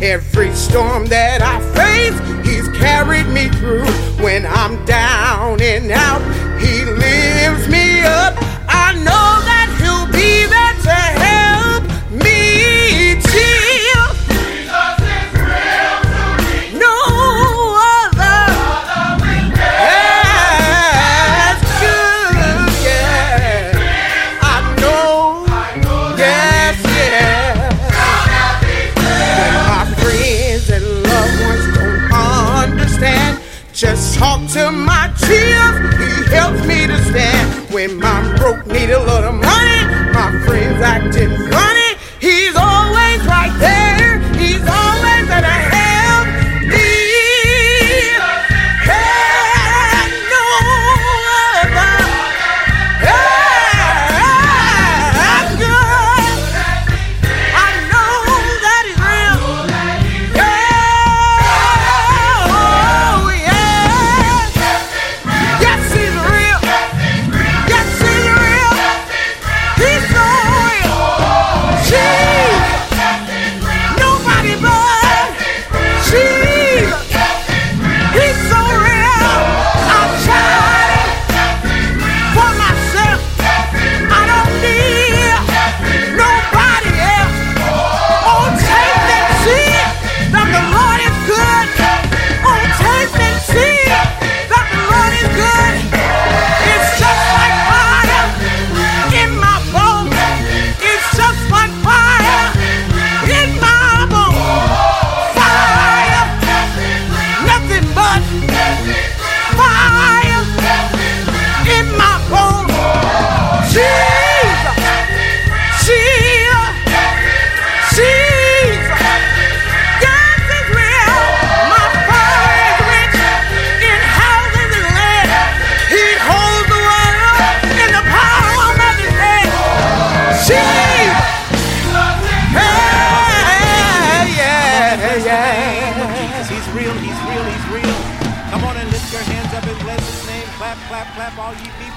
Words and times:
Every 0.00 0.52
storm 0.52 1.06
that 1.06 1.42
I 1.42 1.58
face, 1.74 2.16
He's 2.46 2.68
carried 2.78 3.26
me 3.26 3.48
through. 3.58 3.84
When 4.22 4.46
I'm 4.46 4.84
down 4.84 5.60
and 5.60 5.90
out, 5.90 6.22
He 6.60 6.84
lifts 6.84 7.68
me 7.68 7.87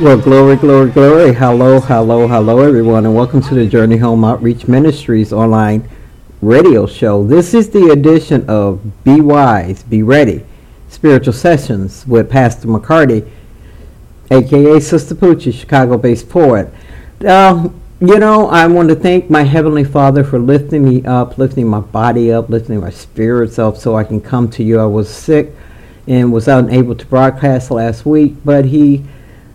Well, 0.01 0.17
glory, 0.17 0.55
glory, 0.55 0.89
glory. 0.89 1.31
Hello, 1.31 1.79
hello, 1.79 2.27
hello, 2.27 2.57
everyone, 2.57 3.05
and 3.05 3.13
welcome 3.13 3.39
to 3.43 3.53
the 3.53 3.67
Journey 3.67 3.97
Home 3.97 4.25
Outreach 4.25 4.67
Ministries 4.67 5.31
online 5.31 5.87
radio 6.41 6.87
show. 6.87 7.23
This 7.23 7.53
is 7.53 7.69
the 7.69 7.91
edition 7.91 8.43
of 8.49 9.03
Be 9.03 9.21
Wise, 9.21 9.83
Be 9.83 10.01
Ready 10.01 10.43
Spiritual 10.89 11.33
Sessions 11.33 12.07
with 12.07 12.31
Pastor 12.31 12.67
McCarty, 12.67 13.29
aka 14.31 14.79
Sister 14.79 15.13
Poochie, 15.13 15.53
Chicago 15.53 15.99
based 15.99 16.27
poet. 16.29 16.73
Uh, 17.23 17.69
you 17.99 18.17
know, 18.17 18.47
I 18.47 18.65
want 18.65 18.89
to 18.89 18.95
thank 18.95 19.29
my 19.29 19.43
Heavenly 19.43 19.83
Father 19.83 20.23
for 20.23 20.39
lifting 20.39 20.83
me 20.83 21.05
up, 21.05 21.37
lifting 21.37 21.67
my 21.67 21.79
body 21.81 22.33
up, 22.33 22.49
lifting 22.49 22.79
my 22.79 22.89
spirits 22.89 23.59
up 23.59 23.77
so 23.77 23.95
I 23.95 24.03
can 24.03 24.19
come 24.19 24.49
to 24.49 24.63
you. 24.63 24.79
I 24.79 24.87
was 24.87 25.13
sick 25.13 25.53
and 26.07 26.33
was 26.33 26.47
unable 26.47 26.95
to 26.95 27.05
broadcast 27.05 27.69
last 27.69 28.03
week, 28.03 28.33
but 28.43 28.65
He 28.65 29.05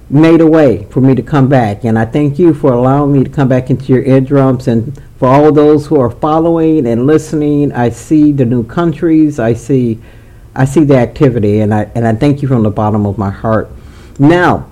made 0.09 0.41
a 0.41 0.47
way 0.47 0.85
for 0.91 1.01
me 1.01 1.15
to 1.15 1.23
come 1.23 1.49
back. 1.49 1.85
And 1.85 1.99
I 1.99 2.05
thank 2.05 2.39
you 2.39 2.55
for 2.55 2.73
allowing 2.73 3.13
me 3.13 3.25
to 3.25 3.31
come 3.31 3.49
back 3.49 3.71
into 3.71 3.93
your 3.93 4.05
eardrums. 4.05 4.69
And 4.69 5.01
for 5.19 5.29
all 5.29 5.51
those 5.53 5.87
who 5.87 5.99
are 6.01 6.11
following 6.11 6.87
and 6.87 7.07
listening, 7.07 7.73
I 7.73 7.89
see 7.89 8.33
the 8.33 8.45
new 8.45 8.65
countries. 8.65 9.39
I 9.39 9.55
see, 9.55 9.99
I 10.55 10.65
see 10.65 10.85
the 10.85 10.97
activity, 10.97 11.61
and 11.61 11.75
I 11.75 11.91
and 11.95 12.07
I 12.07 12.15
thank 12.15 12.43
you 12.43 12.49
from 12.49 12.63
the 12.63 12.71
bottom 12.71 13.07
of 13.07 13.19
my 13.19 13.31
heart. 13.31 13.71
Now, 14.19 14.69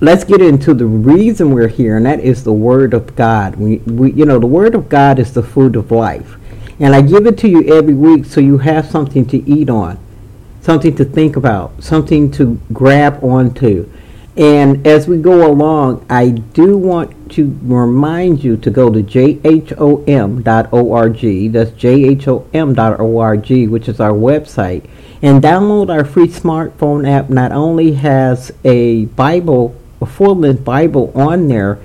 let's 0.00 0.24
get 0.24 0.40
into 0.40 0.74
the 0.74 0.86
reason 0.86 1.50
we're 1.52 1.68
here, 1.68 1.96
and 1.96 2.06
that 2.06 2.20
is 2.20 2.44
the 2.44 2.52
Word 2.52 2.94
of 2.94 3.14
God. 3.14 3.56
We, 3.56 3.78
we, 3.78 4.12
you 4.12 4.24
know, 4.24 4.38
the 4.38 4.46
Word 4.46 4.74
of 4.74 4.88
God 4.88 5.18
is 5.18 5.32
the 5.32 5.42
food 5.42 5.76
of 5.76 5.90
life, 5.90 6.36
and 6.80 6.94
I 6.94 7.02
give 7.02 7.26
it 7.26 7.38
to 7.38 7.48
you 7.48 7.72
every 7.74 7.94
week 7.94 8.24
so 8.24 8.40
you 8.40 8.58
have 8.58 8.86
something 8.86 9.26
to 9.26 9.48
eat 9.48 9.68
on, 9.68 9.98
something 10.60 10.94
to 10.96 11.04
think 11.04 11.36
about, 11.36 11.82
something 11.82 12.30
to 12.32 12.60
grab 12.72 13.22
onto. 13.22 13.90
And 14.38 14.86
as 14.86 15.08
we 15.08 15.18
go 15.18 15.50
along, 15.50 16.06
I 16.08 16.28
do 16.28 16.78
want 16.78 17.32
to 17.32 17.58
remind 17.60 18.44
you 18.44 18.56
to 18.58 18.70
go 18.70 18.88
to 18.88 19.02
jhom.org. 19.02 20.42
That's 21.52 21.70
jhom.org, 21.72 23.50
which 23.68 23.88
is 23.88 23.98
our 23.98 24.12
website, 24.12 24.88
and 25.20 25.42
download 25.42 25.90
our 25.92 26.04
free 26.04 26.28
smartphone 26.28 27.10
app. 27.10 27.28
Not 27.30 27.50
only 27.50 27.94
has 27.94 28.52
a 28.62 29.06
Bible, 29.06 29.74
a 30.00 30.06
full-length 30.06 30.64
Bible 30.64 31.10
on 31.16 31.48
there, 31.48 31.80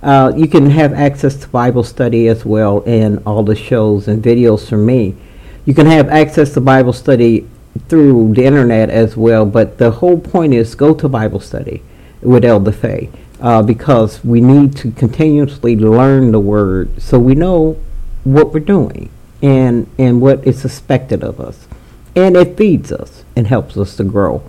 uh, 0.00 0.32
you 0.36 0.46
can 0.46 0.70
have 0.70 0.92
access 0.92 1.34
to 1.34 1.48
Bible 1.48 1.82
study 1.82 2.28
as 2.28 2.44
well, 2.44 2.84
and 2.86 3.20
all 3.26 3.42
the 3.42 3.56
shows 3.56 4.06
and 4.06 4.22
videos 4.22 4.68
from 4.68 4.86
me. 4.86 5.16
You 5.64 5.74
can 5.74 5.86
have 5.86 6.08
access 6.08 6.54
to 6.54 6.60
Bible 6.60 6.92
study 6.92 7.48
through 7.88 8.34
the 8.34 8.44
internet 8.44 8.90
as 8.90 9.16
well, 9.16 9.44
but 9.44 9.78
the 9.78 9.90
whole 9.90 10.20
point 10.20 10.54
is 10.54 10.76
go 10.76 10.94
to 10.94 11.08
Bible 11.08 11.40
study 11.40 11.82
with 12.26 12.44
Elder 12.44 12.72
Faye 12.72 13.10
uh, 13.40 13.62
because 13.62 14.24
we 14.24 14.40
need 14.40 14.76
to 14.76 14.90
continuously 14.90 15.76
learn 15.76 16.32
the 16.32 16.40
Word 16.40 17.00
so 17.00 17.18
we 17.18 17.34
know 17.34 17.78
what 18.24 18.52
we're 18.52 18.60
doing 18.60 19.10
and 19.42 19.86
and 19.98 20.20
what 20.20 20.44
is 20.46 20.64
expected 20.64 21.22
of 21.22 21.38
us, 21.40 21.68
and 22.14 22.36
it 22.36 22.56
feeds 22.56 22.90
us 22.90 23.24
and 23.36 23.46
helps 23.46 23.76
us 23.76 23.96
to 23.96 24.04
grow, 24.04 24.42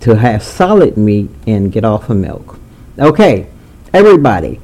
to 0.00 0.16
have 0.16 0.42
solid 0.42 0.96
meat 0.96 1.30
and 1.46 1.72
get 1.72 1.84
off 1.84 2.10
of 2.10 2.16
milk. 2.16 2.58
Okay, 2.98 3.48
everybody. 3.92 4.60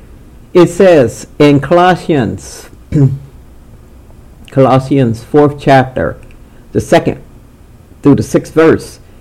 It 0.52 0.68
says 0.68 1.26
in 1.40 1.58
Colossians, 1.58 2.70
Colossians 4.50 5.24
4th 5.24 5.60
chapter, 5.60 6.20
the 6.70 6.80
second 6.80 7.20
through 8.02 8.14
the 8.14 8.22
sixth 8.22 8.52
verse, 8.54 9.00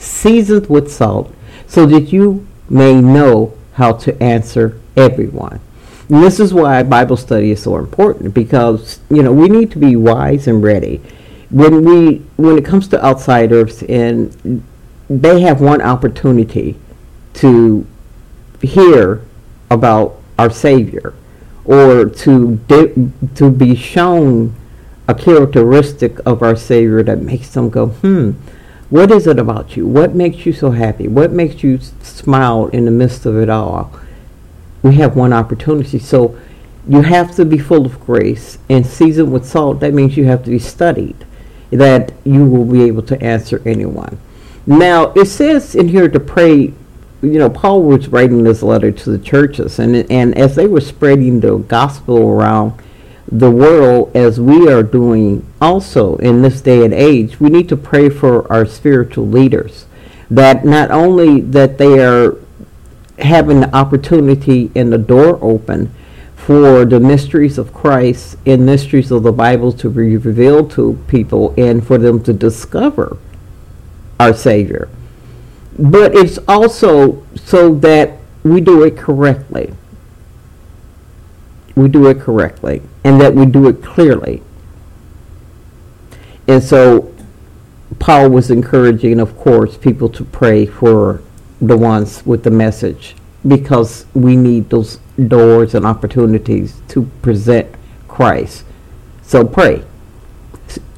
seasoned 0.00 0.66
with 0.66 0.90
salt, 0.90 1.32
so 1.66 1.86
that 1.86 2.12
you 2.12 2.46
may 2.68 3.00
know 3.00 3.54
how 3.74 3.92
to 3.92 4.20
answer 4.22 4.80
everyone. 4.96 5.60
And 6.08 6.22
this 6.22 6.40
is 6.40 6.52
why 6.52 6.82
Bible 6.82 7.16
study 7.16 7.52
is 7.52 7.62
so 7.62 7.76
important 7.76 8.34
because 8.34 8.98
you 9.08 9.22
know 9.22 9.32
we 9.32 9.48
need 9.48 9.70
to 9.72 9.78
be 9.78 9.94
wise 9.94 10.48
and 10.48 10.62
ready 10.62 11.00
when 11.50 11.84
we 11.84 12.18
when 12.36 12.58
it 12.58 12.64
comes 12.64 12.88
to 12.88 13.04
outsiders 13.04 13.82
and 13.84 14.64
they 15.08 15.40
have 15.40 15.60
one 15.60 15.82
opportunity 15.82 16.76
to 17.34 17.86
hear 18.62 19.24
about 19.70 20.16
our 20.38 20.50
Savior 20.50 21.14
or 21.64 22.06
to 22.06 22.56
de- 22.68 23.12
to 23.34 23.50
be 23.50 23.74
shown 23.76 24.54
a 25.08 25.14
characteristic 25.14 26.18
of 26.24 26.42
our 26.42 26.54
Savior 26.54 27.02
that 27.02 27.20
makes 27.20 27.50
them 27.50 27.68
go, 27.68 27.88
hmm, 27.88 28.32
what 28.90 29.10
is 29.10 29.26
it 29.26 29.38
about 29.38 29.76
you? 29.76 29.86
What 29.86 30.14
makes 30.14 30.44
you 30.44 30.52
so 30.52 30.72
happy? 30.72 31.08
What 31.08 31.32
makes 31.32 31.62
you 31.62 31.78
smile 32.02 32.66
in 32.68 32.84
the 32.84 32.90
midst 32.90 33.24
of 33.24 33.36
it 33.36 33.48
all? 33.48 33.92
We 34.82 34.96
have 34.96 35.16
one 35.16 35.32
opportunity. 35.32 35.98
So 35.98 36.38
you 36.88 37.02
have 37.02 37.34
to 37.36 37.44
be 37.44 37.58
full 37.58 37.86
of 37.86 38.00
grace 38.00 38.58
and 38.68 38.86
seasoned 38.86 39.32
with 39.32 39.46
salt. 39.46 39.80
That 39.80 39.94
means 39.94 40.16
you 40.16 40.24
have 40.24 40.44
to 40.44 40.50
be 40.50 40.58
studied, 40.58 41.16
that 41.70 42.12
you 42.24 42.44
will 42.44 42.64
be 42.64 42.82
able 42.82 43.02
to 43.02 43.22
answer 43.22 43.62
anyone. 43.64 44.18
Now, 44.66 45.12
it 45.12 45.26
says 45.26 45.74
in 45.74 45.88
here 45.88 46.08
to 46.08 46.20
pray 46.20 46.74
you 47.22 47.38
know, 47.38 47.50
Paul 47.50 47.82
was 47.82 48.08
writing 48.08 48.44
this 48.44 48.62
letter 48.62 48.90
to 48.90 49.10
the 49.10 49.18
churches, 49.18 49.78
and 49.78 50.10
and 50.10 50.36
as 50.38 50.56
they 50.56 50.66
were 50.66 50.80
spreading 50.80 51.40
the 51.40 51.58
gospel 51.58 52.16
around 52.16 52.80
the 53.30 53.50
world, 53.50 54.10
as 54.14 54.40
we 54.40 54.68
are 54.68 54.82
doing 54.82 55.46
also 55.60 56.16
in 56.16 56.42
this 56.42 56.60
day 56.60 56.84
and 56.84 56.92
age, 56.92 57.40
we 57.40 57.48
need 57.48 57.68
to 57.68 57.76
pray 57.76 58.08
for 58.08 58.50
our 58.52 58.66
spiritual 58.66 59.26
leaders, 59.26 59.86
that 60.30 60.64
not 60.64 60.90
only 60.90 61.40
that 61.40 61.78
they 61.78 62.04
are 62.04 62.36
having 63.18 63.60
the 63.60 63.74
opportunity 63.74 64.70
and 64.74 64.92
the 64.92 64.98
door 64.98 65.38
open 65.42 65.92
for 66.34 66.84
the 66.84 66.98
mysteries 66.98 67.58
of 67.58 67.72
Christ 67.72 68.36
and 68.46 68.64
mysteries 68.64 69.10
of 69.10 69.22
the 69.22 69.32
Bible 69.32 69.72
to 69.74 69.90
be 69.90 70.16
revealed 70.16 70.70
to 70.72 70.98
people, 71.06 71.54
and 71.56 71.86
for 71.86 71.98
them 71.98 72.22
to 72.24 72.32
discover 72.32 73.18
our 74.18 74.34
Savior 74.34 74.88
but 75.80 76.14
it's 76.14 76.38
also 76.46 77.24
so 77.36 77.74
that 77.76 78.18
we 78.42 78.60
do 78.60 78.82
it 78.82 78.96
correctly. 78.96 79.72
We 81.80 81.88
do 81.88 82.08
it 82.08 82.20
correctly, 82.20 82.82
and 83.04 83.18
that 83.22 83.34
we 83.34 83.46
do 83.46 83.66
it 83.66 83.82
clearly. 83.82 84.42
And 86.46 86.62
so, 86.62 87.10
Paul 87.98 88.28
was 88.28 88.50
encouraging, 88.50 89.18
of 89.18 89.34
course, 89.38 89.78
people 89.78 90.10
to 90.10 90.22
pray 90.22 90.66
for 90.66 91.22
the 91.58 91.78
ones 91.78 92.22
with 92.26 92.44
the 92.44 92.50
message 92.50 93.16
because 93.48 94.04
we 94.12 94.36
need 94.36 94.68
those 94.68 94.98
doors 95.26 95.74
and 95.74 95.86
opportunities 95.86 96.82
to 96.88 97.04
present 97.22 97.74
Christ. 98.08 98.64
So, 99.22 99.46
pray. 99.46 99.82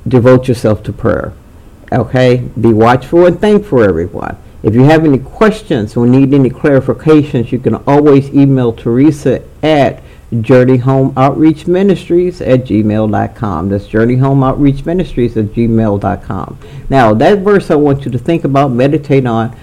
Devote 0.09 0.49
yourself 0.49 0.83
to 0.83 0.93
prayer. 0.93 1.33
Okay? 1.93 2.39
Be 2.61 2.73
watchful 2.73 3.27
and 3.27 3.41
thankful, 3.41 3.85
everyone. 3.85 4.37
If 4.65 4.75
you 4.75 4.83
have 4.83 5.05
any 5.05 5.21
questions 5.21 5.97
or 5.97 6.09
need 6.09 6.35
any 6.35 6.51
clarifications, 6.51 7.53
you 7.53 7.61
can 7.61 7.77
always 7.87 8.35
email 8.35 8.73
Teresa 8.73 9.45
at 9.63 10.03
Journey 10.41 10.79
Home 10.79 11.13
Outreach 11.17 11.67
Ministries 11.67 12.41
at 12.41 12.61
gmail.com. 12.61 13.69
That's 13.69 13.87
Journey 13.87 14.17
Home 14.17 14.43
Outreach 14.43 14.87
Ministries 14.87 15.37
at 15.37 15.47
gmail.com. 15.47 16.59
Now, 16.89 17.13
that 17.15 17.39
verse 17.41 17.71
I 17.71 17.75
want 17.75 18.05
you 18.05 18.11
to 18.11 18.19
think 18.19 18.45
about, 18.45 18.71
meditate 18.71 19.27
on 19.27 19.55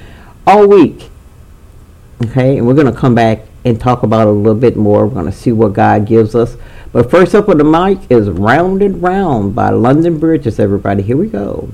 all 0.45 0.67
week. 0.67 1.09
Okay, 2.23 2.57
and 2.57 2.67
we're 2.67 2.75
going 2.75 2.93
to 2.93 2.99
come 2.99 3.15
back 3.15 3.45
and 3.65 3.79
talk 3.79 4.03
about 4.03 4.27
it 4.27 4.31
a 4.31 4.31
little 4.31 4.59
bit 4.59 4.75
more. 4.75 5.07
We're 5.07 5.13
going 5.13 5.25
to 5.25 5.31
see 5.31 5.51
what 5.51 5.73
God 5.73 6.05
gives 6.05 6.35
us. 6.35 6.55
But 6.91 7.09
first 7.09 7.33
up 7.33 7.49
on 7.49 7.57
the 7.57 7.63
mic 7.63 7.99
is 8.11 8.29
Round 8.29 8.81
and 8.81 9.01
Round 9.01 9.55
by 9.55 9.69
London 9.69 10.19
Bridges, 10.19 10.59
everybody. 10.59 11.01
Here 11.01 11.17
we 11.17 11.27
go. 11.27 11.69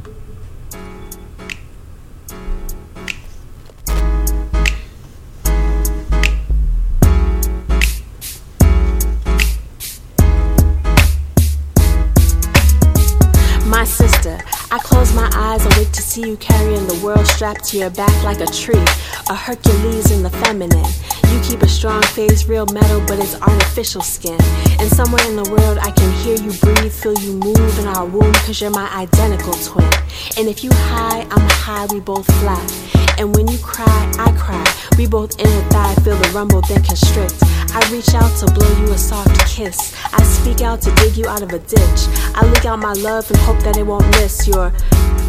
See 16.15 16.29
you 16.29 16.37
carrying 16.37 16.87
the 16.87 16.97
world 17.03 17.27
strapped 17.27 17.65
to 17.65 17.77
your 17.77 17.89
back 17.89 18.23
like 18.23 18.39
a 18.39 18.45
tree, 18.45 18.85
a 19.29 19.35
Hercules 19.35 20.11
in 20.11 20.23
the 20.23 20.29
feminine. 20.29 20.87
You 21.27 21.41
keep 21.43 21.61
a 21.61 21.67
strong 21.67 22.01
face, 22.15 22.45
real 22.45 22.65
metal, 22.67 23.03
but 23.05 23.19
it's 23.19 23.35
artificial 23.41 23.99
skin. 23.99 24.39
And 24.79 24.87
somewhere 24.89 25.21
in 25.27 25.35
the 25.35 25.43
world, 25.51 25.77
I 25.77 25.91
can 25.91 26.09
hear 26.23 26.37
you 26.37 26.53
breathe, 26.63 26.93
feel 26.93 27.19
you 27.19 27.33
move 27.33 27.79
in 27.79 27.87
our 27.87 28.05
womb, 28.05 28.31
cause 28.45 28.61
you're 28.61 28.71
my 28.71 28.87
identical 28.95 29.51
twin. 29.55 29.91
And 30.37 30.47
if 30.47 30.63
you 30.63 30.69
high, 30.71 31.27
I'm 31.31 31.49
high, 31.59 31.85
we 31.91 31.99
both 31.99 32.25
fly. 32.39 32.63
And 33.17 33.35
when 33.35 33.49
you 33.49 33.57
cry, 33.57 34.11
I 34.17 34.31
cry. 34.39 34.63
We 34.97 35.07
both 35.07 35.37
in 35.37 35.47
a 35.47 35.61
thigh, 35.69 35.95
feel 35.95 36.15
the 36.15 36.29
rumble, 36.29 36.61
then 36.61 36.81
constrict. 36.81 37.35
I 37.75 37.83
reach 37.91 38.13
out 38.15 38.31
to 38.39 38.45
blow 38.53 38.71
you 38.79 38.93
a 38.93 38.97
soft 38.97 39.35
kiss. 39.49 39.93
I 40.13 40.23
speak 40.23 40.61
out 40.61 40.81
to 40.83 40.95
dig 40.95 41.17
you 41.17 41.27
out 41.27 41.41
of 41.41 41.51
a 41.51 41.59
ditch. 41.59 41.99
I 42.35 42.49
leak 42.53 42.63
out 42.63 42.79
my 42.79 42.93
love 42.93 43.29
and 43.29 43.39
hope 43.41 43.59
that 43.63 43.75
it 43.75 43.85
won't 43.85 44.07
miss 44.11 44.47
your 44.47 44.71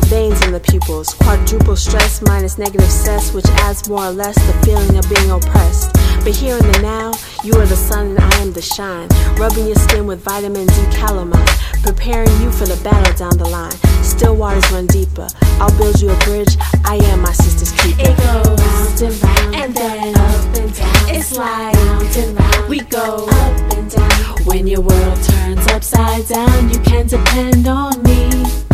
veins 0.07 0.41
in 0.47 0.53
the 0.53 0.61
pupils. 0.61 1.15
Quadruple 1.15 1.77
stress 1.77 2.23
minus 2.23 2.59
negative 2.59 2.91
cess, 2.91 3.33
which 3.33 3.47
adds 3.67 3.89
more 3.89 4.07
or 4.07 4.11
less 4.11 4.35
the 4.47 4.53
feeling 4.65 4.97
of 4.97 5.09
being 5.13 5.31
oppressed. 5.31 5.93
But 6.25 6.35
here 6.35 6.57
in 6.57 6.67
the 6.73 6.81
now, 6.83 7.13
you 7.43 7.55
are 7.55 7.67
the 7.67 7.77
sun 7.77 8.11
and 8.11 8.19
I 8.19 8.35
am 8.41 8.53
the 8.53 8.63
shine. 8.63 9.09
Rubbing 9.37 9.67
your 9.67 9.77
skin 9.77 10.07
with 10.07 10.21
vitamin 10.21 10.67
D 10.67 10.75
calamine, 10.93 11.47
preparing 11.83 12.31
you 12.41 12.51
for 12.51 12.67
the 12.67 12.79
battle 12.83 13.15
down 13.15 13.37
the 13.39 13.49
line. 13.49 13.77
Still 14.03 14.37
waters 14.37 14.71
run 14.71 14.87
deeper. 14.87 15.29
I'll 15.61 15.77
build 15.79 16.01
you 16.01 16.11
a 16.11 16.19
bridge. 16.25 16.57
I 16.85 16.97
am 17.11 17.23
my 17.23 17.33
sister's 17.33 17.73
keeper. 17.81 18.03
It 18.03 18.17
goes 18.19 18.61
round 18.61 19.03
and 19.03 19.23
round, 19.23 19.55
and 19.55 19.75
then 19.75 20.17
up 20.17 20.57
and 20.57 20.75
down. 20.75 21.15
It's 21.15 21.37
like 21.37 21.75
round 21.75 22.17
and 22.17 22.39
round. 22.39 22.69
We 22.69 22.81
go 22.81 23.27
up 23.29 23.73
and 23.75 23.91
down. 23.91 24.45
When 24.45 24.67
your 24.67 24.81
world 24.81 25.23
turns 25.23 25.67
upside 25.69 26.27
down, 26.29 26.71
you 26.71 26.79
can 26.81 27.07
depend 27.07 27.67
on 27.67 28.03
me 28.03 28.66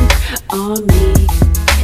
on 0.50 0.86
me. 0.86 1.26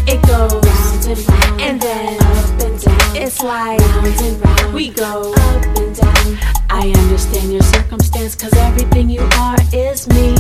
It 0.07 0.21
goes 0.27 0.53
round 0.53 1.07
and 1.07 1.29
round, 1.29 1.61
and 1.61 1.81
then 1.81 2.23
up 2.23 2.61
and 2.61 2.81
down. 2.81 3.17
It's 3.17 3.43
like 3.43 3.81
round 3.81 4.07
and 4.07 4.45
round. 4.45 4.75
We 4.75 4.91
go 4.91 5.33
up 5.33 5.65
and 5.79 5.95
down. 5.95 6.39
I 6.71 6.93
understand 6.97 7.53
your 7.53 7.63
circumstance, 7.63 8.35
cause 8.35 8.53
everything 8.55 9.11
you 9.11 9.27
are 9.39 9.57
is 9.73 10.09
me, 10.09 10.35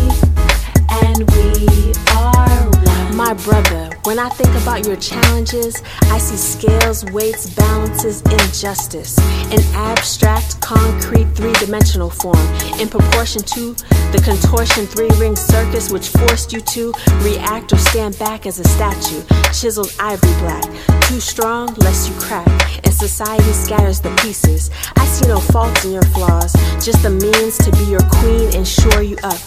and 0.90 1.30
we 1.30 1.92
are 2.16 2.70
one. 2.70 2.97
My 3.14 3.34
brother, 3.34 3.90
when 4.04 4.18
I 4.18 4.28
think 4.28 4.54
about 4.62 4.86
your 4.86 4.96
challenges, 4.96 5.82
I 6.02 6.18
see 6.18 6.36
scales, 6.36 7.04
weights, 7.06 7.50
balances, 7.50 8.22
injustice. 8.22 9.18
An 9.50 9.60
abstract, 9.74 10.60
concrete, 10.60 11.26
three 11.34 11.52
dimensional 11.54 12.10
form. 12.10 12.38
In 12.80 12.88
proportion 12.88 13.42
to 13.42 13.74
the 14.12 14.20
contortion 14.24 14.86
three 14.86 15.10
ring 15.18 15.36
circus, 15.36 15.90
which 15.90 16.08
forced 16.08 16.52
you 16.52 16.60
to 16.60 16.92
react 17.20 17.72
or 17.72 17.78
stand 17.78 18.18
back 18.18 18.46
as 18.46 18.60
a 18.60 18.64
statue. 18.64 19.22
Chiseled 19.52 19.94
ivory 19.98 20.32
black. 20.40 20.64
Too 21.08 21.20
strong, 21.20 21.74
lest 21.76 22.08
you 22.08 22.14
crack. 22.20 22.46
And 22.84 22.94
society 22.94 23.52
scatters 23.52 24.00
the 24.00 24.14
pieces. 24.22 24.70
I 24.96 25.04
see 25.06 25.26
no 25.26 25.40
faults 25.40 25.84
in 25.84 25.92
your 25.92 26.02
flaws, 26.14 26.52
just 26.84 27.02
the 27.02 27.10
means 27.10 27.58
to 27.58 27.70
be 27.72 27.84
your 27.90 28.04
queen 28.20 28.54
and 28.54 28.66
shore 28.66 29.02
you 29.02 29.16
up. 29.22 29.40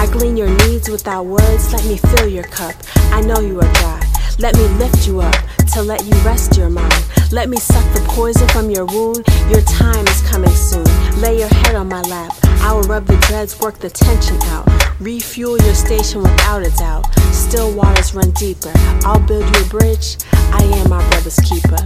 I 0.00 0.06
glean 0.06 0.36
your 0.36 0.48
needs 0.66 0.88
without 0.88 1.26
words, 1.26 1.72
let 1.72 1.84
me 1.84 1.96
fill 1.96 2.28
your 2.28 2.44
cup. 2.44 2.74
I 3.12 3.20
know 3.20 3.40
you 3.40 3.58
are 3.60 3.72
dry. 3.74 4.00
Let 4.38 4.56
me 4.56 4.68
lift 4.78 5.06
you 5.06 5.20
up 5.20 5.34
to 5.72 5.82
let 5.82 6.04
you 6.04 6.12
rest 6.24 6.56
your 6.56 6.70
mind. 6.70 7.04
Let 7.32 7.48
me 7.48 7.56
suck 7.56 7.84
the 7.92 8.00
poison 8.08 8.46
from 8.48 8.70
your 8.70 8.86
wound. 8.86 9.24
Your 9.50 9.62
time 9.62 10.06
is 10.06 10.22
coming 10.22 10.50
soon. 10.50 10.86
Lay 11.20 11.38
your 11.38 11.48
head 11.48 11.74
on 11.74 11.88
my 11.88 12.02
lap. 12.02 12.32
I 12.62 12.72
will 12.72 12.82
rub 12.82 13.06
the 13.06 13.16
dreads, 13.28 13.58
work 13.60 13.78
the 13.78 13.90
tension 13.90 14.36
out. 14.44 14.66
Refuel 15.00 15.58
your 15.58 15.74
station 15.74 16.22
without 16.22 16.66
a 16.66 16.70
doubt. 16.76 17.12
Still 17.32 17.74
waters 17.74 18.14
run 18.14 18.30
deeper. 18.32 18.72
I'll 19.04 19.20
build 19.20 19.44
you 19.54 19.64
a 19.64 19.68
bridge. 19.68 20.16
I 20.32 20.62
am 20.62 20.88
my 20.88 21.06
brother's 21.10 21.38
keeper. 21.40 21.78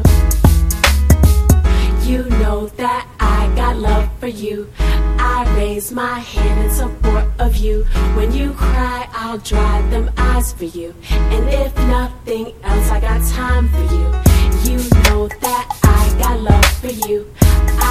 You 2.04 2.24
know 2.40 2.66
that 2.76 3.06
I 3.40 3.54
got 3.56 3.76
love 3.76 4.08
for 4.20 4.28
you. 4.28 4.68
I 4.78 5.38
raise 5.56 5.90
my 5.92 6.18
hand 6.18 6.64
in 6.64 6.70
support 6.70 7.24
of 7.38 7.56
you. 7.56 7.84
When 8.16 8.32
you 8.32 8.52
cry, 8.52 9.08
I'll 9.12 9.38
dry 9.38 9.82
them 9.90 10.10
eyes 10.16 10.52
for 10.52 10.64
you. 10.64 10.94
And 11.10 11.48
if 11.48 11.74
nothing 11.96 12.52
else, 12.62 12.88
I 12.90 13.00
got 13.00 13.20
time 13.40 13.68
for 13.74 13.84
you. 13.94 14.06
You 14.68 14.78
know 15.04 15.28
that 15.46 15.64
I 15.82 16.02
got 16.22 16.40
love 16.40 16.70
for 16.82 16.94
you. 17.08 17.18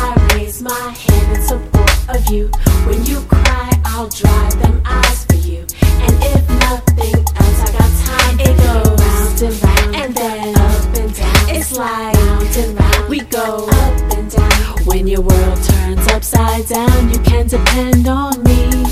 I 0.03 0.33
raise 0.33 0.62
my 0.62 0.88
hand 1.03 1.27
in 1.36 1.41
support 1.41 1.95
of 2.15 2.21
you. 2.33 2.50
When 2.88 3.03
you 3.05 3.19
cry, 3.21 3.69
I'll 3.86 4.10
dry 4.10 4.50
them 4.62 4.81
eyes 4.86 5.25
for 5.25 5.39
you. 5.50 5.62
And 6.05 6.15
if 6.36 6.43
nothing 6.67 7.19
else, 7.41 7.60
I 7.67 7.69
got 7.77 7.91
time 8.05 8.38
for 8.38 8.50
it 8.50 8.95
you. 8.98 9.00
It 9.41 9.45
goes 9.45 9.63
round 9.63 9.95
and 9.95 9.95
round, 9.95 9.95
and 9.95 10.15
then 10.15 10.55
up 10.55 10.98
and 10.98 11.15
down. 11.15 11.50
It's 11.50 11.75
like 11.75 12.15
round 12.15 12.57
and 12.57 12.79
round. 12.79 13.10
We 13.10 13.21
go 13.21 13.67
up 13.67 14.13
and 14.13 14.29
down. 14.29 14.86
When 14.86 15.07
your 15.07 15.21
world 15.21 15.63
turns 15.63 16.07
upside 16.10 16.67
down, 16.67 17.10
you 17.10 17.17
can 17.21 17.48
depend 17.48 18.07
on 18.07 18.43
me, 18.43 18.86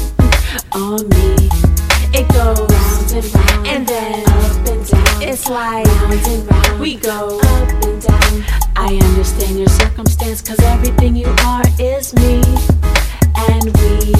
on 0.71 1.07
me. 1.09 1.49
It 2.17 2.27
goes 2.33 2.57
round 2.57 3.11
and 3.13 3.35
round, 3.35 3.67
and 3.67 3.87
then 3.87 4.27
up 4.27 4.67
and 4.73 4.89
down. 4.89 5.21
It's 5.21 5.47
like 5.47 5.85
round 5.85 6.13
and 6.13 6.51
round. 6.51 6.79
We 6.79 6.95
go 6.95 7.39
up 7.39 7.69
and 7.85 8.01
down. 8.01 8.43
I 8.75 8.97
understand 9.03 9.59
your 9.59 9.69
circumstance, 9.69 10.41
cause 10.41 10.59
everything 10.61 11.15
you 11.15 11.27
are 11.45 11.63
is 11.77 12.11
me. 12.15 12.41
And 13.37 13.65
we 13.77 14.13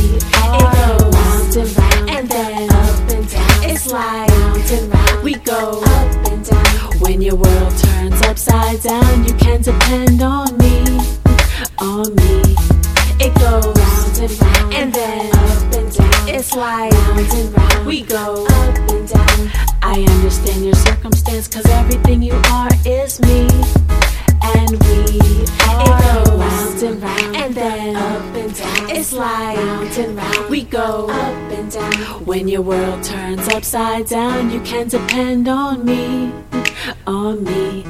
are 0.46 0.54
it 0.54 0.78
goes 0.78 1.16
round 1.16 1.56
and 1.58 1.78
round, 1.78 2.10
and 2.12 2.30
then 2.30 2.70
up 2.70 3.10
and 3.10 3.28
down. 3.28 3.64
It's 3.64 3.92
like 3.92 4.30
round 4.30 4.72
and 4.72 4.94
round. 4.94 5.24
We 5.24 5.34
go 5.34 5.56
up 5.56 5.74
and 5.74 5.86
down. 5.86 5.99
When 7.20 7.26
your 7.26 7.36
world 7.36 7.78
turns 7.78 8.22
upside 8.22 8.82
down, 8.82 9.26
you 9.26 9.34
can 9.34 9.62
depend 9.62 10.22
on 10.22 10.58
me, 10.58 10.80
on 11.78 12.16
me. 12.16 12.56
It 13.20 13.36
goes 13.36 13.66
round 13.76 14.20
and 14.22 14.42
round, 14.42 14.74
and 14.74 14.94
then 14.94 15.36
up 15.36 15.74
and 15.76 15.92
down. 15.94 16.30
It's 16.30 16.56
like 16.56 16.94
round 16.94 17.20
and 17.20 17.58
round. 17.58 17.86
We 17.86 18.04
go 18.04 18.46
up 18.46 18.78
and 18.90 19.06
down. 19.06 19.52
I 19.82 20.06
understand 20.08 20.64
your 20.64 20.76
circumstance, 20.76 21.50
cause 21.50 21.66
everything 21.66 22.22
you 22.22 22.40
are 22.54 22.70
is 22.86 23.20
me. 23.20 23.50
And 24.58 24.72
we 24.84 25.20
it 25.82 25.98
goes 26.04 26.30
round 26.30 26.84
and 26.84 27.04
round, 27.04 27.36
and 27.36 27.56
then 27.56 27.96
up 27.96 28.36
and 28.36 28.56
down. 28.56 28.90
It's 28.90 29.14
like 29.14 29.58
round 29.58 29.98
and 29.98 30.16
round. 30.18 30.50
We 30.50 30.64
go 30.64 31.10
up 31.10 31.52
and 31.52 31.72
down. 31.72 31.94
When 32.26 32.48
your 32.48 32.62
world 32.62 33.04
turns 33.04 33.48
upside 33.48 34.08
down, 34.08 34.52
you 34.52 34.62
can 34.62 34.88
depend 34.88 35.48
on 35.48 35.86
me, 35.86 36.32
on 37.08 37.44
me. 37.44 37.86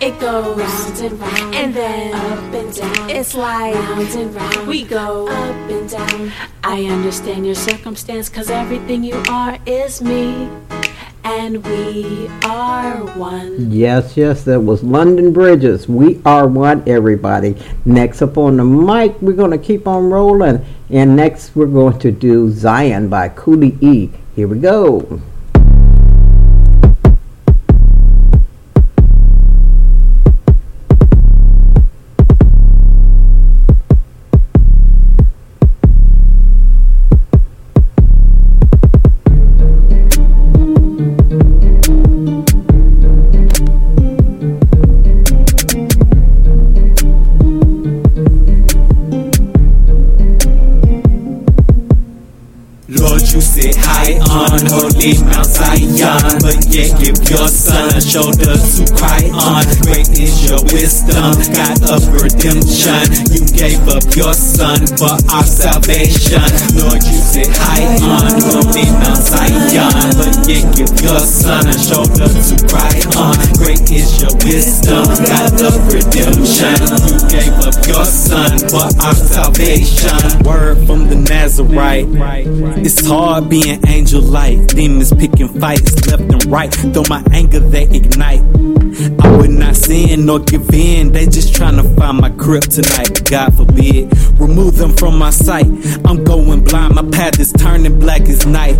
It 0.00 0.18
goes 0.20 0.58
round 0.58 1.00
and 1.00 1.20
round, 1.20 1.54
and 1.54 1.74
then 1.74 2.14
up 2.14 2.54
and 2.54 2.74
down. 2.74 3.10
It's 3.10 3.34
like 3.34 3.74
round 3.74 4.08
and 4.08 4.34
round. 4.34 4.66
We 4.66 4.84
go 4.84 5.28
up 5.28 5.70
and 5.70 5.88
down. 5.88 6.32
I 6.62 6.84
understand 6.84 7.46
your 7.46 7.54
circumstance, 7.54 8.28
cause 8.28 8.50
everything 8.50 9.04
you 9.04 9.22
are 9.28 9.58
is 9.66 10.02
me. 10.02 10.50
And 11.24 11.64
we 11.64 12.28
are 12.44 12.98
one. 13.16 13.70
Yes, 13.72 14.14
yes, 14.14 14.44
that 14.44 14.60
was 14.60 14.82
London 14.82 15.32
Bridges. 15.32 15.88
We 15.88 16.20
are 16.26 16.46
one, 16.46 16.86
everybody. 16.86 17.56
Next 17.86 18.20
up 18.20 18.36
on 18.36 18.58
the 18.58 18.64
mic, 18.64 19.20
we're 19.22 19.32
going 19.32 19.50
to 19.50 19.58
keep 19.58 19.88
on 19.88 20.10
rolling. 20.10 20.64
And 20.90 21.16
next, 21.16 21.56
we're 21.56 21.66
going 21.66 21.98
to 22.00 22.12
do 22.12 22.50
Zion 22.50 23.08
by 23.08 23.30
Cooley 23.30 23.78
E. 23.80 24.10
Here 24.36 24.46
we 24.46 24.58
go. 24.58 25.20
Son 64.64 64.86
for 64.96 65.14
our 65.28 65.44
salvation. 65.44 66.40
Lord, 66.80 67.02
you 67.04 67.18
sit 67.20 67.48
high 67.52 67.84
on 68.00 68.32
holy 68.48 68.88
Mount 68.96 69.20
Zion, 69.20 69.92
but 70.16 70.32
yet 70.48 70.64
give 70.72 70.92
your 71.04 71.20
son 71.20 71.68
a 71.68 71.76
shoulder 71.76 72.24
to 72.24 72.54
cry 72.64 72.96
on. 73.20 73.36
Great 73.60 73.84
is 73.92 74.22
your 74.22 74.32
wisdom, 74.40 75.04
God 75.28 75.60
of 75.68 75.76
redemption. 75.92 76.80
You 77.04 77.16
gave 77.28 77.52
up 77.60 77.76
your 77.86 78.06
son 78.06 78.56
for 78.72 78.88
our 79.04 79.14
salvation. 79.14 80.16
Word 80.44 80.86
from 80.86 81.08
the 81.08 81.16
Nazarite. 81.16 82.08
It's 82.84 83.06
hard 83.06 83.50
being 83.50 83.86
angel 83.86 84.22
like. 84.22 84.66
Demons 84.68 85.12
picking 85.12 85.48
fights 85.60 86.06
left 86.06 86.22
and 86.22 86.44
right. 86.46 86.72
Though 86.94 87.04
my 87.10 87.22
anger 87.32 87.60
they 87.60 87.84
ignite. 87.84 88.42
I 89.20 89.36
would 89.36 89.50
not 89.50 89.76
sin 89.76 90.24
nor 90.26 90.38
give 90.38 90.72
in. 90.72 91.12
They 91.12 91.26
just 91.26 91.54
trying 91.54 91.76
to 91.76 91.82
find 91.96 92.18
my 92.18 92.30
kryptonite. 92.30 93.28
God 93.28 93.56
forbid. 93.56 94.12
Remove 94.38 94.53
them 94.62 94.94
from 94.96 95.18
my 95.18 95.30
sight. 95.30 95.66
I'm 96.04 96.22
going 96.22 96.62
blind. 96.64 96.94
My 96.94 97.02
path 97.02 97.40
is 97.40 97.52
turning 97.52 97.98
black 97.98 98.22
as 98.22 98.46
night. 98.46 98.76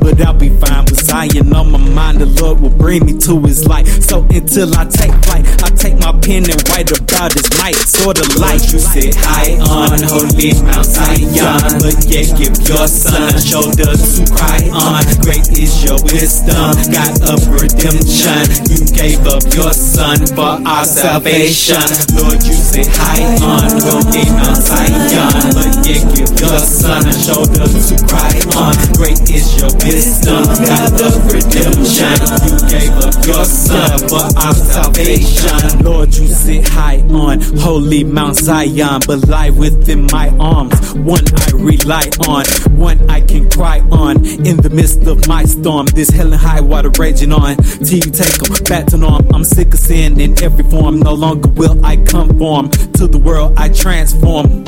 But 0.00 0.20
I'll 0.20 0.34
be 0.34 0.50
fine 0.50 0.84
with 0.84 1.00
Zion 1.00 1.52
on 1.54 1.70
my 1.70 1.78
mind. 1.78 2.18
The 2.18 2.26
Lord 2.26 2.60
will 2.60 2.70
bring 2.70 3.06
me 3.06 3.16
to 3.20 3.40
his 3.42 3.66
light. 3.66 3.86
So 3.86 4.22
until 4.24 4.74
I 4.76 4.84
take 4.84 5.12
flight, 5.24 5.46
I 5.62 5.70
take 5.70 5.96
my 5.98 6.12
pen 6.20 6.44
and 6.50 6.60
write 6.68 6.90
about 6.92 7.32
his 7.32 7.48
might. 7.58 7.76
Sort 7.76 8.18
of 8.20 8.28
light. 8.36 8.60
You 8.72 8.78
sit 8.78 9.14
high 9.16 9.56
on 9.60 10.02
holy 10.04 10.52
Mount 10.62 10.86
Zion. 10.86 11.80
But 11.80 12.04
yet 12.08 12.28
give 12.36 12.56
your 12.68 12.88
son 12.88 13.34
a 13.34 13.40
shoulder 13.40 13.92
to 13.96 14.20
cry 14.28 14.68
on. 14.72 15.04
Great 15.24 15.48
is 15.56 15.84
your 15.84 15.98
wisdom, 16.04 16.76
God 16.92 17.14
of 17.24 17.40
redemption. 17.48 18.44
You 18.68 18.84
gave 18.92 19.24
up 19.26 19.44
your 19.54 19.72
son 19.72 20.26
for 20.36 20.60
our 20.68 20.84
salvation. 20.84 21.80
Lord, 22.16 22.42
you 22.44 22.56
sit 22.56 22.88
high 22.92 23.24
on 23.40 23.72
holy 23.80 24.24
Mount 24.36 24.60
Zion. 24.60 24.97
But 24.98 25.86
yet 25.86 26.02
give 26.14 26.40
your 26.40 26.58
son 26.58 27.06
a 27.06 27.12
shoulder 27.12 27.66
to 27.66 27.94
cry 28.06 28.34
on. 28.58 28.74
Great 28.94 29.20
is 29.30 29.56
your 29.58 29.70
wisdom, 29.84 30.44
God 30.44 31.00
of 31.00 31.26
redemption. 31.32 32.18
You 32.44 32.58
gave 32.68 32.92
up 32.98 33.14
your 33.24 33.44
son 33.44 33.98
for 34.08 34.26
our 34.38 34.54
salvation. 34.54 35.84
Lord, 35.84 36.14
you 36.14 36.26
sit 36.26 36.66
high 36.66 37.00
on 37.10 37.40
holy 37.58 38.04
Mount 38.04 38.36
Zion, 38.36 39.00
but 39.06 39.28
lie 39.28 39.50
within 39.50 40.08
my 40.12 40.28
arms. 40.38 40.94
One 40.94 41.24
I 41.36 41.50
rely 41.54 42.10
on, 42.26 42.44
one 42.76 42.98
I 43.08 43.20
can 43.20 43.48
cry 43.50 43.80
on. 43.90 44.24
In 44.46 44.56
the 44.56 44.70
midst 44.70 45.06
of 45.06 45.26
my 45.28 45.44
storm, 45.44 45.86
this 45.86 46.10
hell 46.10 46.32
and 46.32 46.40
high 46.40 46.60
water 46.60 46.90
raging 46.90 47.32
on. 47.32 47.56
Till 47.56 47.98
you 47.98 48.10
take 48.10 48.38
them 48.38 48.64
back 48.64 48.86
to 48.86 48.96
norm. 48.96 49.26
I'm 49.32 49.44
sick 49.44 49.72
of 49.74 49.80
sin 49.80 50.20
in 50.20 50.42
every 50.42 50.64
form. 50.64 50.98
No 51.00 51.14
longer 51.14 51.48
will 51.50 51.84
I 51.84 51.96
conform 51.96 52.70
to 52.70 53.06
the 53.06 53.18
world 53.18 53.54
I 53.56 53.68
transform 53.68 54.64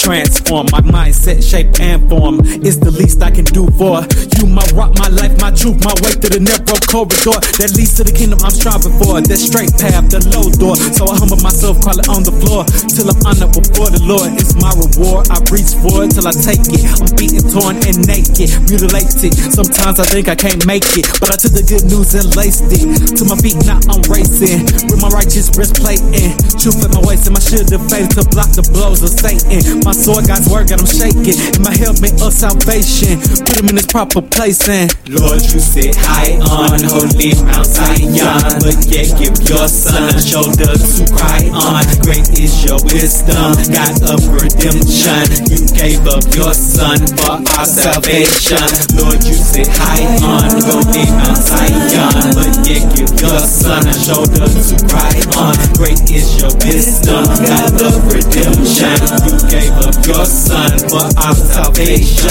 transform 0.00 0.66
my 0.72 0.80
mindset, 0.80 1.44
shape, 1.44 1.68
and 1.78 2.08
form. 2.08 2.40
It's 2.64 2.80
the 2.80 2.90
least 2.90 3.20
I 3.22 3.30
can 3.30 3.44
do 3.44 3.68
for 3.76 4.00
you. 4.40 4.48
My 4.48 4.64
rock, 4.72 4.96
my 4.96 5.12
life, 5.12 5.36
my 5.44 5.52
truth, 5.52 5.76
my 5.84 5.92
way 6.00 6.16
through 6.16 6.40
the 6.40 6.42
narrow 6.42 6.80
corridor 6.88 7.36
that 7.60 7.76
leads 7.76 8.00
to 8.00 8.02
the 8.08 8.14
kingdom 8.16 8.40
I'm 8.40 8.50
striving 8.50 8.96
for. 8.96 9.20
That 9.20 9.36
straight 9.36 9.70
path, 9.76 10.08
the 10.08 10.24
low 10.32 10.48
door. 10.56 10.80
So 10.96 11.04
I 11.04 11.20
humble 11.20 11.36
myself, 11.44 11.84
crawl 11.84 12.00
it 12.00 12.08
on 12.08 12.24
the 12.24 12.32
floor 12.40 12.64
till 12.88 13.12
I'm 13.12 13.20
honored 13.28 13.52
before 13.52 13.92
the 13.92 14.00
Lord. 14.00 14.32
It's 14.40 14.56
my 14.56 14.72
reward. 14.72 15.28
I 15.28 15.36
reach 15.52 15.76
for 15.84 16.08
it 16.08 16.16
till 16.16 16.24
I 16.24 16.32
take 16.32 16.64
it. 16.72 16.80
I'm 16.96 17.12
beaten, 17.20 17.44
torn, 17.52 17.76
and 17.84 18.00
naked, 18.08 18.48
mutilated. 18.72 19.36
Sometimes 19.36 20.00
I 20.00 20.06
think 20.08 20.32
I 20.32 20.36
can't 20.36 20.64
make 20.64 20.88
it, 20.96 21.04
but 21.20 21.28
I 21.28 21.36
took 21.36 21.52
the 21.52 21.64
good 21.66 21.84
news 21.84 22.16
and 22.16 22.32
laced 22.32 22.72
it 22.72 22.88
to 23.20 23.28
my 23.28 23.36
feet. 23.36 23.60
Now 23.68 23.84
I'm 23.92 24.00
racing. 24.08 24.64
With 24.88 25.04
my 25.04 25.12
righteous 25.12 25.52
breastplate 25.52 26.00
in. 26.16 26.32
Truth 26.56 26.88
in 26.88 26.90
my 26.96 27.04
waist 27.04 27.28
and 27.28 27.36
my 27.36 27.42
shield 27.44 27.68
of 27.68 27.84
faith 27.92 28.16
to 28.16 28.24
block 28.32 28.56
the 28.56 28.64
blows 28.72 29.04
of 29.04 29.12
Satan. 29.12 29.84
My 29.84 29.89
sword, 29.94 30.26
God's 30.26 30.48
word, 30.48 30.68
got 30.68 30.80
him 30.80 30.86
shaking. 30.86 31.36
And 31.54 31.62
my 31.64 31.74
helmet 31.74 32.20
of 32.22 32.32
salvation. 32.32 33.20
Put 33.46 33.58
him 33.60 33.68
in 33.68 33.76
his 33.76 33.86
proper 33.86 34.22
place 34.22 34.68
and 34.68 34.90
Lord, 35.08 35.42
you 35.42 35.58
sit 35.58 35.96
high 35.96 36.38
on 36.38 36.78
holy 36.86 37.34
Mount 37.42 37.66
Zion. 37.66 38.62
But 38.62 38.78
yet 38.86 39.10
give 39.18 39.36
your 39.48 39.66
son 39.66 40.14
a 40.14 40.20
shoulder 40.22 40.70
to 40.70 41.02
cry 41.10 41.50
on. 41.50 41.82
Great 42.06 42.30
is 42.38 42.62
your 42.64 42.78
wisdom, 42.86 43.58
God 43.72 43.98
of 44.06 44.22
redemption. 44.30 45.26
You 45.50 45.66
gave 45.74 46.06
up 46.06 46.22
your 46.34 46.54
son 46.54 47.02
for 47.18 47.42
our 47.58 47.66
salvation. 47.66 48.62
Lord, 48.94 49.18
you 49.26 49.34
sit 49.34 49.66
high 49.66 50.06
on 50.22 50.50
holy 50.62 51.06
Mount 51.18 51.38
Zion. 51.38 52.34
But 52.38 52.54
yet 52.68 52.86
give 52.94 53.10
your 53.18 53.40
son 53.42 53.86
a 53.88 53.94
shoulder 53.94 54.46
to 54.46 54.76
cry 54.86 55.18
on. 55.36 55.58
Great 55.74 55.98
is 56.10 56.38
your 56.38 56.54
wisdom, 56.62 57.26
God 57.42 57.74
of 57.82 57.98
redemption. 58.06 58.94
You 59.26 59.36
gave 59.50 59.69
up 59.72 60.06
your 60.06 60.24
son 60.24 60.78
for 60.88 61.04
our 61.18 61.34
salvation. 61.34 62.30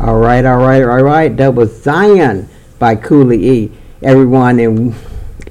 All 0.00 0.18
right, 0.18 0.44
all 0.44 0.58
right, 0.58 0.82
all 0.82 1.02
right. 1.02 1.36
That 1.36 1.54
was 1.54 1.82
Zion 1.82 2.48
by 2.78 2.96
Cooley 2.96 3.48
E. 3.48 3.72
Everyone, 4.02 4.58
and 4.58 4.94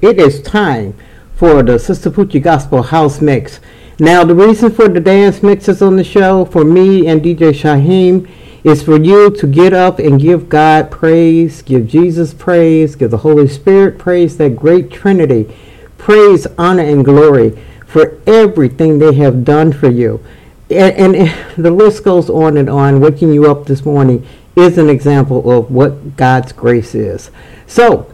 it 0.02 0.18
is 0.18 0.42
time 0.42 0.94
for 1.36 1.62
the 1.62 1.78
Sister 1.78 2.10
Poochie 2.10 2.42
Gospel 2.42 2.82
House 2.82 3.20
Mix. 3.20 3.60
Now, 3.98 4.24
the 4.24 4.34
reason 4.34 4.72
for 4.72 4.88
the 4.88 5.00
dance 5.00 5.42
mixes 5.42 5.82
on 5.82 5.96
the 5.96 6.04
show 6.04 6.44
for 6.44 6.64
me 6.64 7.06
and 7.06 7.22
DJ 7.22 7.52
Shyhiem 7.52 8.28
is 8.64 8.82
for 8.82 8.98
you 8.98 9.30
to 9.30 9.46
get 9.46 9.72
up 9.72 9.98
and 9.98 10.20
give 10.20 10.48
God 10.48 10.90
praise, 10.90 11.62
give 11.62 11.86
Jesus 11.86 12.34
praise, 12.34 12.96
give 12.96 13.10
the 13.10 13.18
Holy 13.18 13.46
Spirit 13.48 13.98
praise, 13.98 14.36
that 14.38 14.56
great 14.56 14.90
Trinity, 14.90 15.54
praise, 15.96 16.46
honor, 16.58 16.82
and 16.82 17.04
glory 17.04 17.56
for 17.90 18.20
everything 18.24 18.98
they 18.98 19.14
have 19.14 19.44
done 19.44 19.72
for 19.72 19.90
you. 19.90 20.24
And, 20.70 21.16
and 21.16 21.34
the 21.62 21.70
list 21.70 22.04
goes 22.04 22.30
on 22.30 22.56
and 22.56 22.70
on. 22.70 23.00
Waking 23.00 23.32
you 23.32 23.50
up 23.50 23.66
this 23.66 23.84
morning 23.84 24.24
is 24.54 24.78
an 24.78 24.88
example 24.88 25.50
of 25.50 25.70
what 25.70 26.16
God's 26.16 26.52
grace 26.52 26.94
is. 26.94 27.30
So, 27.66 28.12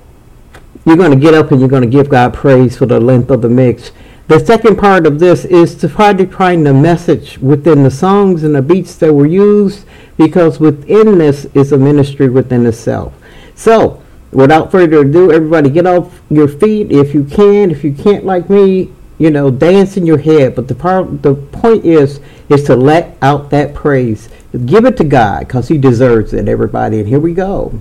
you're 0.87 0.97
going 0.97 1.11
to 1.11 1.19
get 1.19 1.35
up 1.35 1.51
and 1.51 1.61
you're 1.61 1.69
going 1.69 1.83
to 1.83 1.89
give 1.89 2.09
God 2.09 2.33
praise 2.33 2.77
for 2.79 2.87
the 2.87 3.01
length 3.01 3.31
of 3.31 3.43
the 3.43 3.49
mix. 3.49 3.93
The 4.29 4.45
second 4.45 4.77
part 4.77 5.07
of 5.07 5.19
this 5.19 5.45
is 5.45 5.75
to 5.77 5.89
try 5.89 6.15
to 6.15 6.27
find 6.27 6.65
the 6.65 6.73
message 6.73 7.39
within 7.39 7.83
the 7.83 7.91
songs 7.91 8.45
and 8.45 8.55
the 8.55 8.63
beats 8.63 8.97
that 8.97 9.13
were 9.13 9.27
used 9.27 9.85
because 10.17 10.59
within 10.59 11.19
this 11.19 11.45
is 11.55 11.73
a 11.73 11.77
ministry 11.77 12.29
within 12.29 12.65
itself. 12.67 13.13
So, 13.55 14.03
without 14.33 14.73
further 14.73 15.01
ado, 15.01 15.31
everybody 15.31 15.71
get 15.71 15.87
off 15.87 16.21
your 16.31 16.49
feet 16.49 16.91
if 16.91 17.15
you 17.15 17.25
can. 17.25 17.71
If 17.71 17.85
you 17.85 17.93
can't, 17.93 18.25
like 18.25 18.49
me, 18.49 18.93
you 19.19 19.31
know, 19.31 19.51
dance 19.51 19.97
in 19.97 20.07
your 20.07 20.19
head. 20.19 20.55
But 20.55 20.69
the 20.69 20.75
part, 20.75 21.23
the 21.23 21.35
point 21.35 21.85
is, 21.85 22.21
is 22.49 22.65
to 22.65 22.77
let 22.77 23.17
out 23.23 23.51
that 23.51 23.75
praise. 23.75 24.29
Give 24.65 24.85
it 24.85 24.97
to 24.99 25.05
God 25.05 25.41
because 25.41 25.69
He 25.69 25.79
deserves 25.79 26.33
it, 26.33 26.49
everybody. 26.49 26.99
And 26.99 27.09
here 27.09 27.21
we 27.21 27.35
go. 27.35 27.81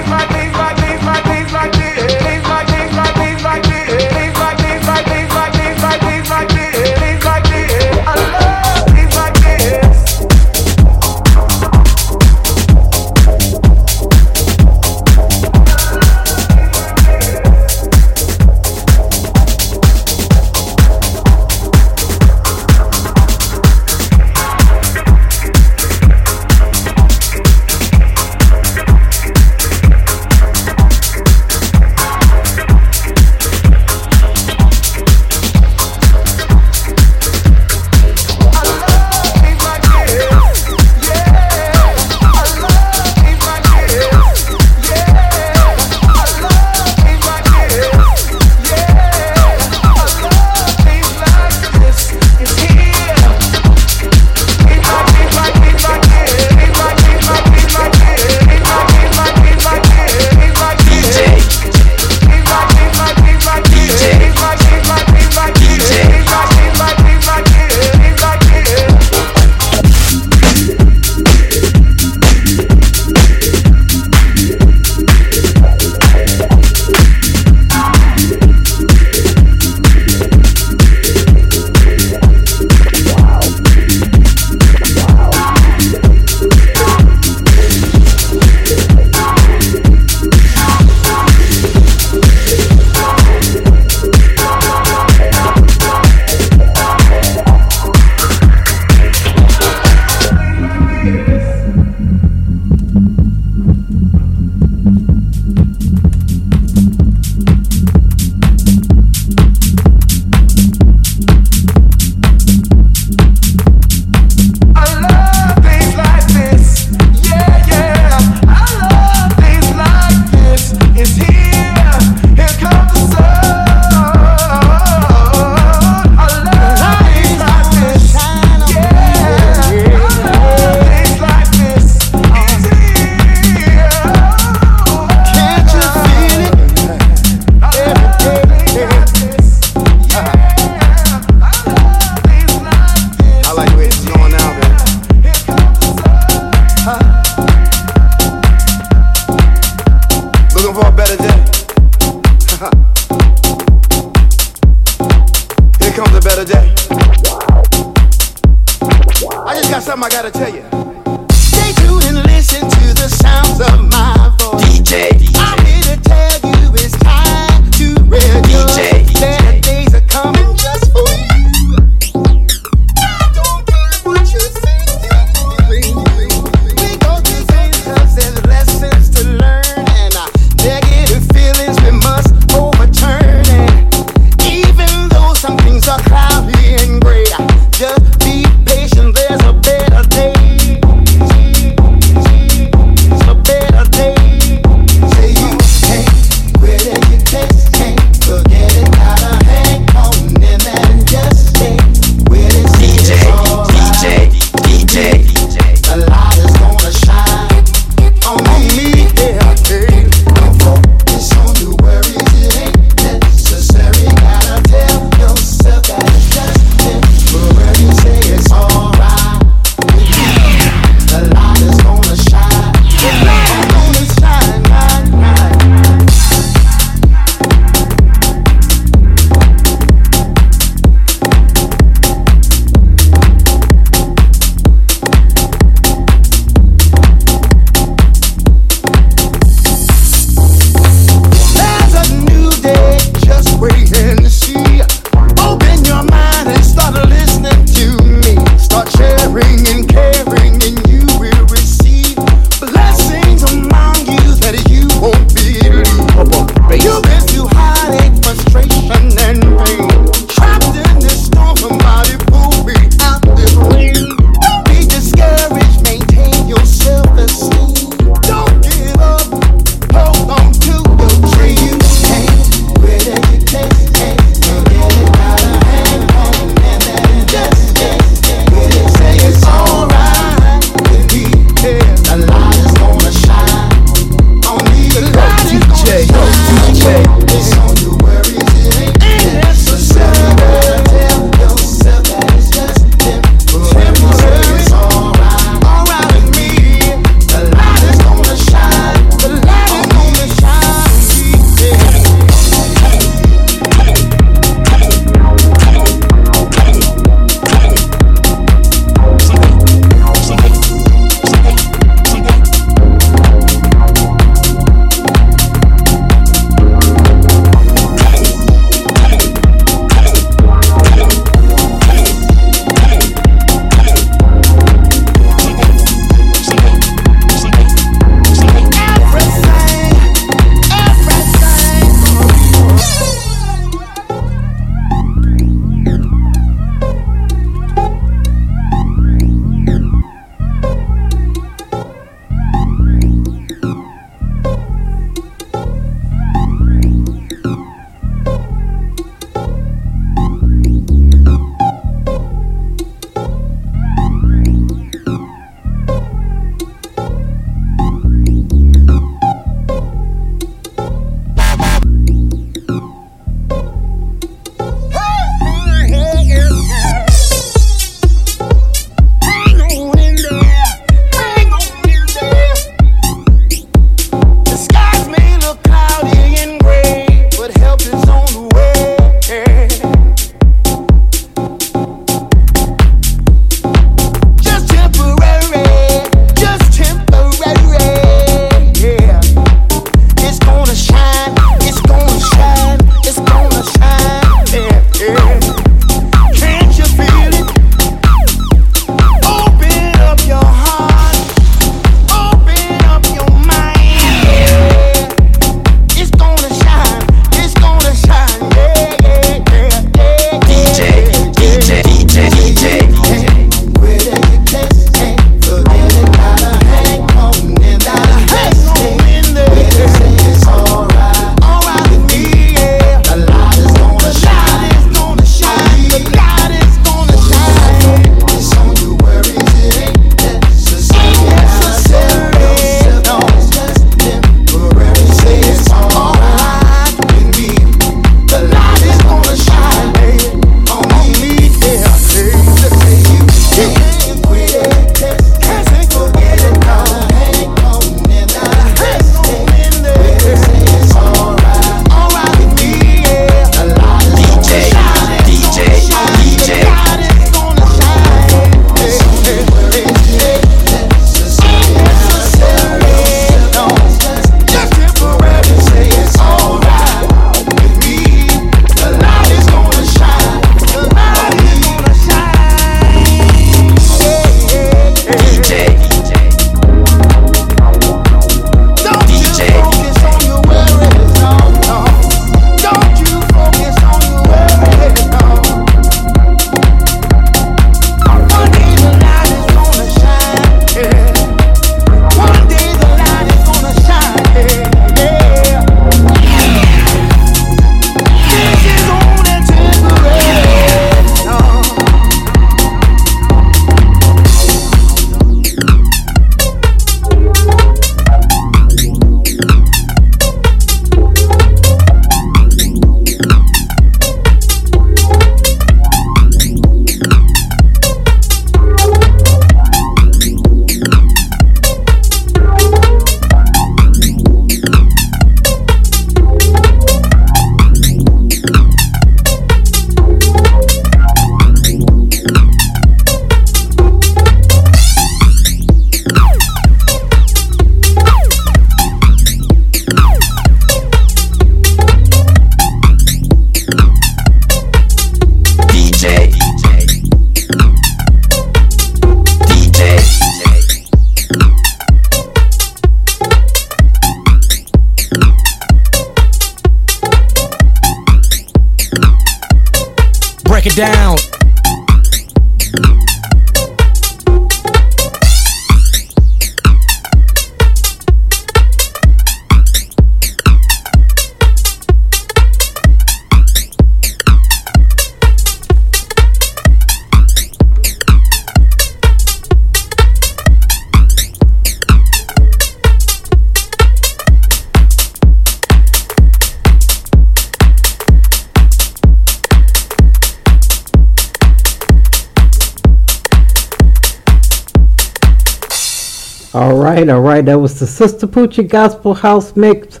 Right, 597.04 597.12
all 597.12 597.20
right. 597.20 597.44
That 597.44 597.58
was 597.58 597.78
the 597.78 597.84
Sistapoochie 597.84 598.66
Gospel 598.66 599.12
House 599.12 599.54
Mix. 599.56 600.00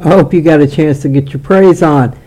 I 0.00 0.08
hope 0.08 0.34
you 0.34 0.42
got 0.42 0.60
a 0.60 0.66
chance 0.66 1.00
to 1.02 1.08
get 1.08 1.32
your 1.32 1.38
praise 1.38 1.80
on. 1.80 2.18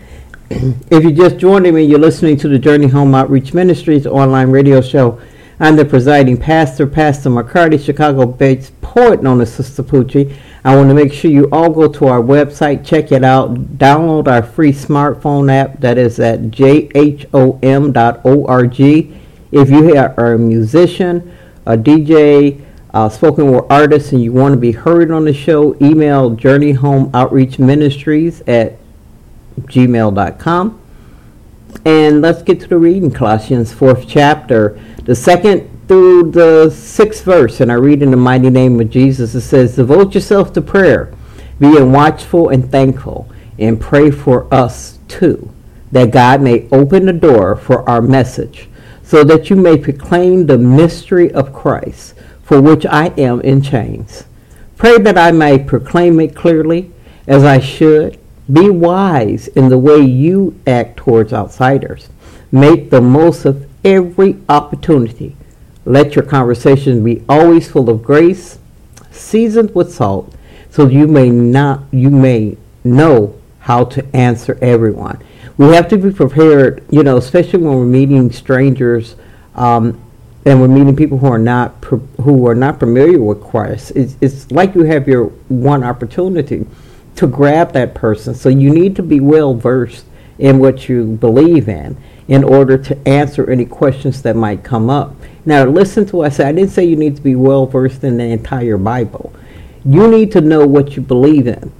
if 0.48 1.02
you're 1.02 1.12
just 1.12 1.36
joining 1.36 1.74
me, 1.74 1.82
you're 1.82 1.98
listening 1.98 2.38
to 2.38 2.48
the 2.48 2.58
Journey 2.58 2.86
Home 2.86 3.14
Outreach 3.14 3.52
Ministries 3.52 4.06
online 4.06 4.50
radio 4.50 4.80
show. 4.80 5.20
I'm 5.60 5.76
the 5.76 5.84
presiding 5.84 6.38
pastor, 6.38 6.86
Pastor 6.86 7.28
McCarty, 7.28 7.78
Chicago-based 7.78 8.80
poet 8.80 9.22
known 9.22 9.42
as 9.42 9.54
Sistapoochie. 9.54 10.34
I 10.64 10.74
want 10.74 10.88
to 10.88 10.94
make 10.94 11.12
sure 11.12 11.30
you 11.30 11.50
all 11.52 11.68
go 11.68 11.86
to 11.88 12.06
our 12.06 12.22
website, 12.22 12.82
check 12.82 13.12
it 13.12 13.24
out, 13.24 13.76
download 13.76 14.26
our 14.26 14.42
free 14.42 14.72
smartphone 14.72 15.52
app 15.52 15.80
that 15.80 15.98
is 15.98 16.18
at 16.18 16.40
jhom.org. 16.44 17.20
If 19.52 19.70
you 19.70 19.96
are 19.98 20.32
a 20.32 20.38
musician, 20.38 21.36
a 21.66 21.76
DJ, 21.76 22.63
uh, 22.94 23.08
spoken 23.08 23.50
word 23.50 23.64
artist 23.68 24.12
and 24.12 24.22
you 24.22 24.32
want 24.32 24.52
to 24.52 24.60
be 24.60 24.70
heard 24.70 25.10
on 25.10 25.24
the 25.24 25.34
show, 25.34 25.76
email 25.82 26.30
Journey 26.30 26.70
Home 26.72 27.10
Outreach 27.12 27.58
Ministries 27.58 28.40
at 28.42 28.78
gmail.com. 29.62 30.80
And 31.84 32.22
let's 32.22 32.42
get 32.42 32.60
to 32.60 32.68
the 32.68 32.78
reading, 32.78 33.10
Colossians 33.10 33.74
4th 33.74 34.04
chapter, 34.08 34.80
the 35.02 35.16
second 35.16 35.68
through 35.88 36.30
the 36.30 36.70
sixth 36.70 37.24
verse. 37.24 37.60
And 37.60 37.72
I 37.72 37.74
read 37.74 38.00
in 38.00 38.12
the 38.12 38.16
mighty 38.16 38.48
name 38.48 38.80
of 38.80 38.90
Jesus. 38.90 39.34
It 39.34 39.40
says, 39.40 39.74
Devote 39.74 40.14
yourself 40.14 40.52
to 40.52 40.62
prayer, 40.62 41.12
being 41.58 41.90
watchful 41.90 42.48
and 42.50 42.70
thankful, 42.70 43.28
and 43.58 43.80
pray 43.80 44.12
for 44.12 44.52
us 44.54 45.00
too, 45.08 45.50
that 45.90 46.12
God 46.12 46.40
may 46.40 46.68
open 46.70 47.06
the 47.06 47.12
door 47.12 47.56
for 47.56 47.86
our 47.90 48.00
message, 48.00 48.68
so 49.02 49.24
that 49.24 49.50
you 49.50 49.56
may 49.56 49.76
proclaim 49.76 50.46
the 50.46 50.58
mystery 50.58 51.32
of 51.32 51.52
Christ 51.52 52.14
for 52.44 52.60
which 52.60 52.86
I 52.86 53.06
am 53.18 53.40
in 53.40 53.62
chains. 53.62 54.24
Pray 54.76 54.98
that 54.98 55.18
I 55.18 55.32
may 55.32 55.58
proclaim 55.58 56.20
it 56.20 56.36
clearly 56.36 56.92
as 57.26 57.42
I 57.44 57.58
should. 57.58 58.18
Be 58.52 58.68
wise 58.68 59.48
in 59.48 59.70
the 59.70 59.78
way 59.78 59.98
you 60.00 60.60
act 60.66 60.98
towards 60.98 61.32
outsiders. 61.32 62.10
Make 62.52 62.90
the 62.90 63.00
most 63.00 63.46
of 63.46 63.66
every 63.84 64.36
opportunity. 64.48 65.36
Let 65.86 66.14
your 66.14 66.24
conversation 66.24 67.02
be 67.02 67.24
always 67.28 67.70
full 67.70 67.88
of 67.88 68.02
grace, 68.02 68.58
seasoned 69.10 69.74
with 69.74 69.94
salt, 69.94 70.34
so 70.70 70.86
you 70.86 71.06
may 71.06 71.30
not 71.30 71.84
you 71.90 72.10
may 72.10 72.56
know 72.82 73.38
how 73.60 73.84
to 73.84 74.04
answer 74.14 74.58
everyone. 74.60 75.22
We 75.56 75.68
have 75.68 75.88
to 75.88 75.96
be 75.96 76.10
prepared, 76.10 76.84
you 76.90 77.02
know, 77.02 77.16
especially 77.16 77.60
when 77.60 77.76
we're 77.76 77.84
meeting 77.86 78.30
strangers 78.30 79.16
um, 79.54 80.00
and 80.44 80.60
we're 80.60 80.68
meeting 80.68 80.94
people 80.94 81.18
who 81.18 81.26
are 81.26 81.38
not 81.38 81.72
who 81.84 82.46
are 82.46 82.54
not 82.54 82.78
familiar 82.78 83.20
with 83.20 83.42
Christ. 83.42 83.92
It's, 83.94 84.16
it's 84.20 84.50
like 84.50 84.74
you 84.74 84.82
have 84.82 85.08
your 85.08 85.26
one 85.48 85.82
opportunity 85.82 86.66
to 87.16 87.26
grab 87.26 87.72
that 87.72 87.94
person. 87.94 88.34
So 88.34 88.48
you 88.48 88.70
need 88.70 88.96
to 88.96 89.02
be 89.02 89.20
well 89.20 89.54
versed 89.54 90.04
in 90.38 90.58
what 90.58 90.88
you 90.88 91.16
believe 91.16 91.68
in 91.68 91.96
in 92.26 92.42
order 92.42 92.76
to 92.78 93.08
answer 93.08 93.50
any 93.50 93.64
questions 93.64 94.22
that 94.22 94.34
might 94.34 94.64
come 94.64 94.90
up. 94.90 95.14
Now, 95.44 95.64
listen 95.64 96.06
to 96.06 96.16
what 96.16 96.26
I 96.26 96.34
said. 96.34 96.46
I 96.46 96.52
didn't 96.52 96.70
say 96.70 96.84
you 96.84 96.96
need 96.96 97.16
to 97.16 97.22
be 97.22 97.36
well 97.36 97.66
versed 97.66 98.02
in 98.02 98.16
the 98.16 98.24
entire 98.24 98.78
Bible. 98.78 99.32
You 99.84 100.08
need 100.08 100.32
to 100.32 100.40
know 100.40 100.66
what 100.66 100.96
you 100.96 101.02
believe 101.02 101.46
in 101.46 101.70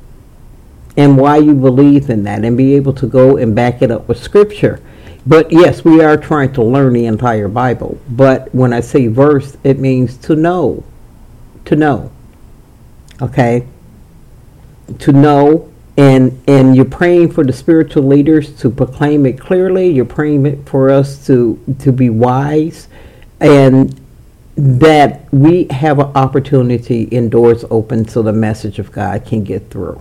and 0.96 1.16
why 1.16 1.38
you 1.38 1.54
believe 1.54 2.10
in 2.10 2.24
that 2.24 2.44
and 2.44 2.56
be 2.56 2.74
able 2.74 2.92
to 2.92 3.06
go 3.06 3.36
and 3.36 3.54
back 3.54 3.82
it 3.82 3.90
up 3.90 4.06
with 4.06 4.22
scripture. 4.22 4.80
But 5.26 5.50
yes, 5.50 5.84
we 5.84 6.02
are 6.02 6.16
trying 6.16 6.52
to 6.54 6.62
learn 6.62 6.92
the 6.92 7.06
entire 7.06 7.48
Bible. 7.48 7.98
But 8.08 8.54
when 8.54 8.72
I 8.72 8.80
say 8.80 9.06
verse, 9.06 9.56
it 9.64 9.78
means 9.78 10.16
to 10.18 10.36
know. 10.36 10.84
To 11.66 11.76
know. 11.76 12.10
Okay? 13.22 13.66
To 14.98 15.12
know 15.12 15.70
and 15.96 16.42
and 16.48 16.74
you're 16.74 16.84
praying 16.84 17.30
for 17.30 17.44
the 17.44 17.52
spiritual 17.52 18.02
leaders 18.02 18.58
to 18.60 18.70
proclaim 18.70 19.26
it 19.26 19.38
clearly. 19.38 19.88
You're 19.88 20.04
praying 20.04 20.64
for 20.64 20.90
us 20.90 21.24
to 21.26 21.58
to 21.80 21.92
be 21.92 22.10
wise 22.10 22.88
and 23.40 24.00
that 24.56 25.32
we 25.32 25.66
have 25.70 25.98
an 25.98 26.06
opportunity 26.14 27.02
in 27.04 27.28
doors 27.28 27.64
open 27.70 28.06
so 28.06 28.22
the 28.22 28.32
message 28.32 28.78
of 28.78 28.90
God 28.92 29.24
can 29.24 29.44
get 29.44 29.70
through. 29.70 30.00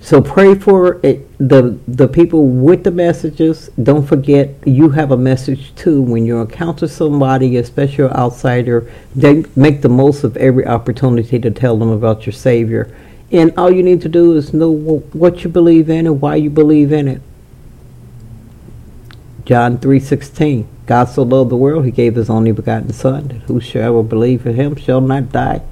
So 0.00 0.22
pray 0.22 0.54
for 0.54 0.98
it, 1.04 1.28
the 1.38 1.78
the 1.86 2.08
people 2.08 2.46
with 2.46 2.84
the 2.84 2.90
messages. 2.90 3.70
Don't 3.82 4.06
forget 4.06 4.54
you 4.66 4.90
have 4.90 5.10
a 5.10 5.16
message 5.16 5.74
too 5.74 6.00
when 6.00 6.24
you 6.24 6.40
encounter 6.40 6.88
somebody, 6.88 7.56
especially 7.56 8.04
an 8.04 8.12
outsider. 8.12 8.90
They 9.14 9.44
make 9.54 9.82
the 9.82 9.88
most 9.88 10.24
of 10.24 10.36
every 10.38 10.66
opportunity 10.66 11.38
to 11.38 11.50
tell 11.50 11.76
them 11.76 11.90
about 11.90 12.24
your 12.26 12.32
Savior. 12.32 12.94
And 13.30 13.52
all 13.56 13.70
you 13.70 13.82
need 13.82 14.00
to 14.02 14.08
do 14.08 14.36
is 14.36 14.52
know 14.54 14.70
what 14.70 15.44
you 15.44 15.50
believe 15.50 15.88
in 15.88 16.06
and 16.06 16.20
why 16.20 16.36
you 16.36 16.50
believe 16.50 16.92
in 16.92 17.06
it. 17.06 17.22
John 19.44 19.78
3:16 19.78 20.66
God 20.86 21.08
so 21.08 21.22
loved 21.22 21.50
the 21.50 21.56
world 21.56 21.84
he 21.84 21.90
gave 21.90 22.14
his 22.14 22.30
only 22.30 22.52
begotten 22.52 22.92
son 22.92 23.28
that 23.28 23.42
whosoever 23.42 24.02
believe 24.02 24.46
in 24.46 24.54
him 24.54 24.76
shall 24.76 25.00
not 25.00 25.32
die 25.32 25.62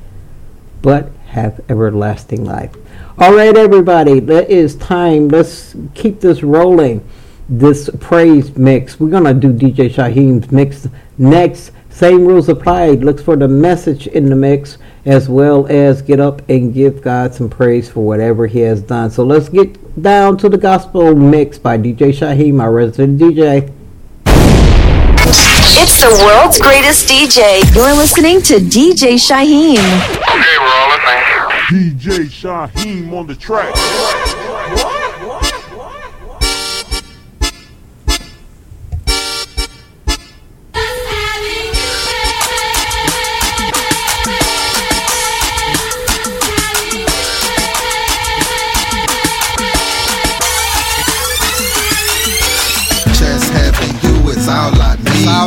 but 0.82 1.10
have 1.28 1.60
everlasting 1.68 2.44
life. 2.44 2.74
All 3.18 3.34
right, 3.34 3.56
everybody, 3.56 4.20
that 4.20 4.50
is 4.50 4.76
time. 4.76 5.28
Let's 5.28 5.76
keep 5.94 6.20
this 6.20 6.42
rolling. 6.42 7.06
This 7.48 7.88
praise 8.00 8.56
mix. 8.56 9.00
We're 9.00 9.10
gonna 9.10 9.34
do 9.34 9.52
DJ 9.52 9.88
Shyhiem 9.90 10.50
mix 10.52 10.86
next. 11.16 11.72
Same 11.90 12.24
rules 12.26 12.48
apply. 12.48 12.90
Look 12.90 13.20
for 13.20 13.36
the 13.36 13.48
message 13.48 14.06
in 14.06 14.28
the 14.28 14.36
mix 14.36 14.78
as 15.04 15.28
well 15.28 15.66
as 15.68 16.02
get 16.02 16.20
up 16.20 16.48
and 16.48 16.72
give 16.72 17.02
God 17.02 17.34
some 17.34 17.48
praise 17.48 17.88
for 17.88 18.04
whatever 18.04 18.46
He 18.46 18.60
has 18.60 18.82
done. 18.82 19.10
So 19.10 19.24
let's 19.24 19.48
get 19.48 20.00
down 20.00 20.36
to 20.38 20.48
the 20.48 20.58
gospel 20.58 21.14
mix 21.14 21.58
by 21.58 21.78
DJ 21.78 22.10
Shyhiem, 22.10 22.54
my 22.54 22.66
resident 22.66 23.18
DJ. 23.18 23.72
It's 25.90 26.02
the 26.02 26.22
world's 26.22 26.60
greatest 26.60 27.08
DJ. 27.08 27.64
You're 27.74 27.94
listening 27.94 28.42
to 28.42 28.56
DJ 28.56 29.14
Shyhiem. 29.14 29.78
Okay, 29.78 30.58
we're 30.60 30.68
all 30.68 30.90
listening. 30.92 31.48
DJ 31.70 32.28
Shyhiem 32.28 33.10
on 33.14 33.26
the 33.26 33.34
track. 33.34 33.74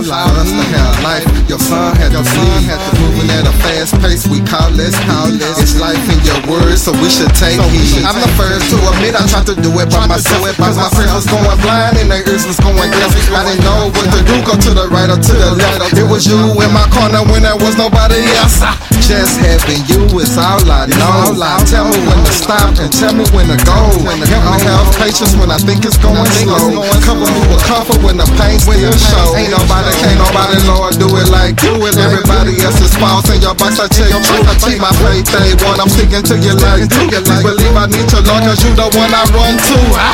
Need. 0.04 0.12
All 0.12 0.18
I 0.18 0.30
For 0.30 0.40
us 0.42 0.52
to 0.52 0.58
have 0.78 1.04
life, 1.04 1.41
your 1.52 1.60
son 1.60 1.92
had 2.00 2.16
your 2.16 2.24
son 2.24 2.64
had 2.64 2.80
to 2.80 2.92
moving 3.04 3.28
at 3.28 3.44
a 3.44 3.52
fast 3.60 3.92
pace. 4.00 4.24
We 4.24 4.40
call 4.48 4.72
this, 4.72 4.96
call 5.04 5.28
this. 5.36 5.60
It's 5.60 5.76
life 5.76 6.00
in 6.08 6.16
your 6.24 6.40
words, 6.48 6.88
so 6.88 6.96
we 7.04 7.12
should 7.12 7.28
take 7.36 7.60
heed. 7.76 8.08
I'm 8.08 8.16
the 8.16 8.32
first 8.40 8.72
to 8.72 8.80
admit 8.88 9.20
I 9.20 9.28
tried 9.28 9.52
to 9.52 9.56
do 9.60 9.68
it 9.84 9.92
by 9.92 10.08
myself, 10.08 10.48
cause 10.56 10.80
my 10.80 10.88
friends 10.96 11.12
was 11.12 11.28
going 11.28 11.60
blind 11.60 12.00
and 12.00 12.08
their 12.08 12.24
ears 12.24 12.48
was 12.48 12.56
going 12.64 12.88
deaf. 12.96 13.12
I 13.36 13.44
didn't 13.44 13.68
know 13.68 13.92
what 13.92 14.08
to 14.16 14.20
do, 14.24 14.36
go 14.48 14.56
to 14.56 14.72
the 14.72 14.88
right 14.96 15.12
or 15.12 15.20
to 15.20 15.34
the 15.36 15.52
left. 15.60 15.92
It 15.92 16.08
was 16.08 16.24
you 16.24 16.40
in 16.40 16.72
my 16.72 16.88
corner 16.88 17.20
when 17.28 17.44
there 17.44 17.60
was 17.60 17.76
nobody 17.76 18.24
else. 18.40 18.64
Just 19.04 19.44
having 19.44 19.84
you 19.92 20.08
is 20.24 20.40
all 20.40 20.64
I 20.72 20.88
know. 20.88 21.36
Tell 21.68 21.84
me 21.84 22.00
when 22.08 22.24
to 22.24 22.32
stop 22.32 22.80
and 22.80 22.88
tell 22.88 23.12
me 23.12 23.28
when 23.36 23.52
to 23.52 23.60
go. 23.68 23.76
Help 24.08 24.56
me 24.56 24.64
have 24.72 24.88
patience 24.96 25.36
when 25.36 25.52
I 25.52 25.60
think 25.60 25.84
it's 25.84 26.00
going 26.00 26.32
slow. 26.32 26.80
Cover 27.04 27.28
me 27.28 27.42
with 27.52 27.60
comfort 27.68 28.00
when 28.08 28.16
the 28.16 28.28
pain 28.40 28.56
still 28.56 28.96
shows. 28.96 29.36
Ain't 29.36 29.52
nobody, 29.52 29.92
can't 30.00 30.16
nobody, 30.16 30.56
Lord, 30.64 30.96
do 30.96 31.12
it 31.20 31.28
like 31.28 31.41
you. 31.50 31.74
And 31.82 31.98
everybody 31.98 32.62
else 32.62 32.78
is 32.82 32.94
false 32.94 33.26
in 33.34 33.42
your 33.42 33.56
box. 33.56 33.80
I 33.82 33.88
check. 33.90 34.14
I 34.14 34.54
keep 34.62 34.78
my 34.78 34.94
faith 35.02 35.26
day 35.34 35.58
one. 35.66 35.80
I'm 35.82 35.90
sticking 35.90 36.22
to 36.30 36.36
you 36.38 36.54
like 36.62 36.86
you. 36.86 37.10
Please 37.10 37.42
believe 37.42 37.76
I 37.76 37.90
need 37.90 38.06
your 38.14 38.22
Lord, 38.22 38.44
cause 38.46 38.62
you 38.62 38.72
the 38.78 38.86
one 38.94 39.10
I 39.10 39.24
run 39.34 39.58
to. 39.58 39.78
Ah. 39.98 40.14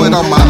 It 0.00 0.14
on 0.14 0.41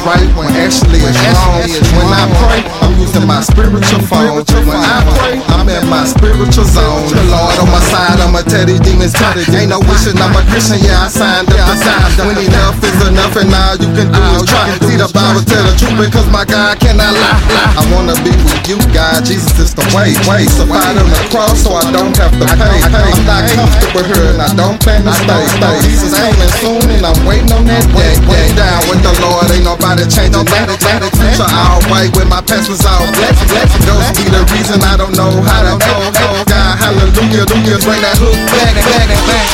it's 0.00 0.08
right 0.08 0.28
when 0.36 0.48
actually 0.56 1.00
it's 1.04 1.20
wrong. 1.36 1.60
When 1.92 2.08
I 2.08 2.24
pray, 2.40 2.60
I'm 2.80 2.96
using 2.96 3.26
my 3.26 3.40
spiritual 3.44 4.00
phone. 4.08 4.40
When 4.64 4.80
I 4.80 5.04
pray, 5.16 5.36
I'm 5.52 5.68
in 5.68 5.84
my 5.92 6.04
spiritual 6.08 6.64
zone. 6.64 7.04
The 7.12 7.24
Lord 7.28 7.56
on 7.60 7.68
my 7.68 7.82
side, 7.92 8.16
I'ma 8.20 8.40
tell 8.48 8.64
these 8.64 8.80
demons 8.80 9.12
Ain't 9.52 9.70
no 9.70 9.80
wishing, 9.84 10.16
I'm 10.16 10.32
a 10.32 10.42
Christian, 10.48 10.80
yeah, 10.80 11.04
I 11.04 11.08
signed 11.08 11.52
up 11.52 11.60
to 11.68 11.76
sign. 11.76 12.00
When 12.24 12.38
enough 12.40 12.80
is 12.80 12.96
enough, 13.08 13.36
and 13.36 13.52
all 13.52 13.76
you 13.76 13.90
can 13.92 14.08
do 14.08 14.22
is 14.40 14.48
try. 14.48 14.72
See 14.88 14.96
the 14.96 15.10
Bible 15.12 15.44
tell 15.44 15.64
the 15.68 15.74
truth 15.76 15.96
because 16.00 16.28
my 16.32 16.44
God 16.48 16.80
cannot 16.80 17.12
lie. 17.12 17.40
I 17.76 17.84
wanna 17.92 18.16
be 18.24 18.32
with 18.32 18.64
you, 18.68 18.80
God. 18.96 19.24
Jesus 19.24 19.52
is 19.60 19.72
the 19.76 19.84
way. 19.92 20.16
Way 20.24 20.48
fight 20.48 20.96
on 20.96 21.08
the 21.12 21.22
cross, 21.28 21.60
so 21.60 21.76
I 21.76 21.84
don't 21.92 22.16
have 22.16 22.32
to 22.40 22.46
pay. 22.56 22.78
I'm 22.88 23.24
not 23.28 23.44
comfortable 23.52 24.06
here, 24.08 24.32
and 24.32 24.40
I 24.40 24.48
don't 24.56 24.80
plan 24.80 25.04
to 25.04 25.12
stay. 25.12 25.44
Jesus 25.84 26.16
coming 26.16 26.52
soon, 26.62 26.84
and 26.88 27.04
I'm 27.04 27.20
waiting 27.28 27.52
on 27.52 27.68
that 27.68 27.84
day. 27.92 28.16
Way 28.24 28.48
down 28.56 28.80
with 28.88 29.02
the 29.04 29.12
Lord, 29.20 29.50
ain't 29.50 29.64
nobody 29.64 29.89
changing 30.06 30.44
that. 30.46 30.70
Future 31.18 31.50
all 31.50 31.82
white 31.90 32.14
with 32.14 32.28
my 32.28 32.40
past 32.42 32.68
was 32.70 32.84
all 32.86 33.02
black. 33.18 33.34
black. 33.50 33.66
Those 33.82 34.06
be 34.14 34.24
the 34.30 34.42
reason 34.54 34.82
I 34.82 34.96
don't 34.96 35.16
know 35.16 35.30
how 35.42 35.62
to 35.66 35.74
act. 35.74 36.14
God, 36.46 36.78
hallelujah, 36.78 37.46
hallelujah, 37.46 37.78
bring 37.82 38.02
that 38.02 38.16
hook 38.18 38.36
back, 38.54 38.74
back, 38.74 39.08
back, 39.26 39.48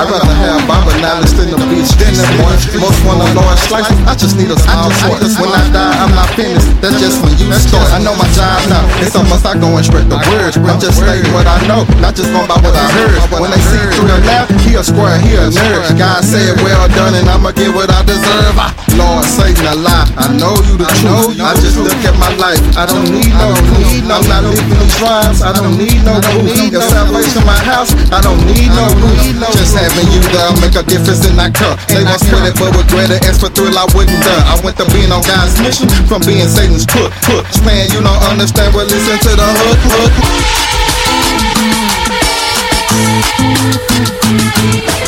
I'd 0.00 0.08
rather 0.08 0.32
have 0.32 0.77
Knowledge 1.08 1.32
than 1.40 1.48
the 1.48 1.56
than 1.56 2.12
the 2.20 2.24
one. 2.44 2.52
Most 2.84 3.00
want 3.08 3.24
a 3.24 3.28
large 3.32 3.56
slice, 3.64 3.88
I 4.04 4.12
just 4.12 4.36
need 4.36 4.52
a 4.52 4.60
small 4.60 4.92
short. 5.00 5.24
When 5.40 5.48
I 5.56 5.64
die, 5.72 6.04
I'm 6.04 6.12
not 6.12 6.28
finished. 6.36 6.68
That's 6.84 7.00
just 7.00 7.24
when 7.24 7.32
you 7.40 7.48
start. 7.56 7.88
I 7.96 8.04
know 8.04 8.12
my 8.12 8.28
job 8.36 8.60
now. 8.68 8.84
It's 9.00 9.16
almost 9.16 9.40
like 9.40 9.56
going 9.56 9.80
straight 9.88 10.04
to 10.12 10.20
words. 10.28 10.60
I'm 10.60 10.76
just 10.76 11.00
stating 11.00 11.32
what 11.32 11.48
I 11.48 11.64
know, 11.64 11.88
not 12.04 12.12
just 12.12 12.28
going 12.28 12.44
by 12.44 12.60
what 12.60 12.76
I 12.76 12.84
heard. 12.92 13.16
When 13.40 13.48
they 13.48 13.62
see 13.72 13.80
through 13.96 14.04
the 14.04 14.20
lab, 14.28 14.52
he 14.60 14.76
a 14.76 14.84
square, 14.84 15.16
he 15.16 15.32
a 15.40 15.48
nerd. 15.48 15.96
God 15.96 16.20
said, 16.20 16.60
well 16.60 16.84
done, 16.92 17.16
and 17.16 17.24
I'ma 17.24 17.56
get 17.56 17.72
what 17.72 17.88
I 17.88 18.04
deserve. 18.04 18.60
I, 18.60 18.68
Lord, 19.00 19.24
Satan 19.24 19.64
a 19.64 19.80
lie. 19.80 20.12
I 20.12 20.28
know 20.36 20.60
you 20.68 20.76
the 20.76 20.92
truth. 21.00 21.40
I 21.40 21.56
just 21.56 21.80
look 21.80 21.96
at 22.04 22.20
my 22.20 22.36
life. 22.36 22.60
I 22.76 22.84
don't 22.84 23.08
need 23.08 23.32
no 23.32 23.56
need. 23.80 24.04
I'm 24.12 24.28
not 24.28 24.44
living 24.44 24.76
these 24.76 25.00
rhymes. 25.00 25.40
I 25.40 25.56
don't 25.56 25.72
need 25.72 26.04
no 26.04 26.20
proof. 26.20 26.68
Your 26.68 26.84
salvation, 26.84 27.48
my 27.48 27.56
house. 27.64 27.96
I 28.12 28.20
don't 28.20 28.44
need 28.44 28.68
no 28.76 28.84
roof. 29.00 29.56
Just 29.56 29.72
having 29.72 30.12
you 30.12 30.20
there 30.36 30.52
make 30.60 30.76
a 30.76 30.84
difference 30.84 30.97
in 31.06 31.36
that 31.38 31.54
cup. 31.54 31.78
They 31.86 32.02
want 32.02 32.18
split 32.18 32.42
it, 32.42 32.58
but 32.58 32.74
regret 32.74 33.10
it. 33.14 33.22
As 33.22 33.38
for 33.38 33.48
thrill, 33.48 33.78
I 33.78 33.86
wouldn't 33.94 34.18
dare. 34.18 34.42
I 34.50 34.58
went 34.64 34.76
to 34.78 34.86
being 34.90 35.12
on 35.12 35.22
God's 35.22 35.54
mission 35.62 35.86
from 36.10 36.22
being 36.26 36.48
Satan's 36.48 36.86
crook. 36.86 37.12
Crook. 37.22 37.46
Man, 37.62 37.86
you 37.94 38.02
don't 38.02 38.22
understand, 38.26 38.74
but 38.74 38.90
listen 38.90 39.18
to 39.30 39.36
the 39.36 39.46
hook. 39.46 39.78
Hook. 44.74 45.07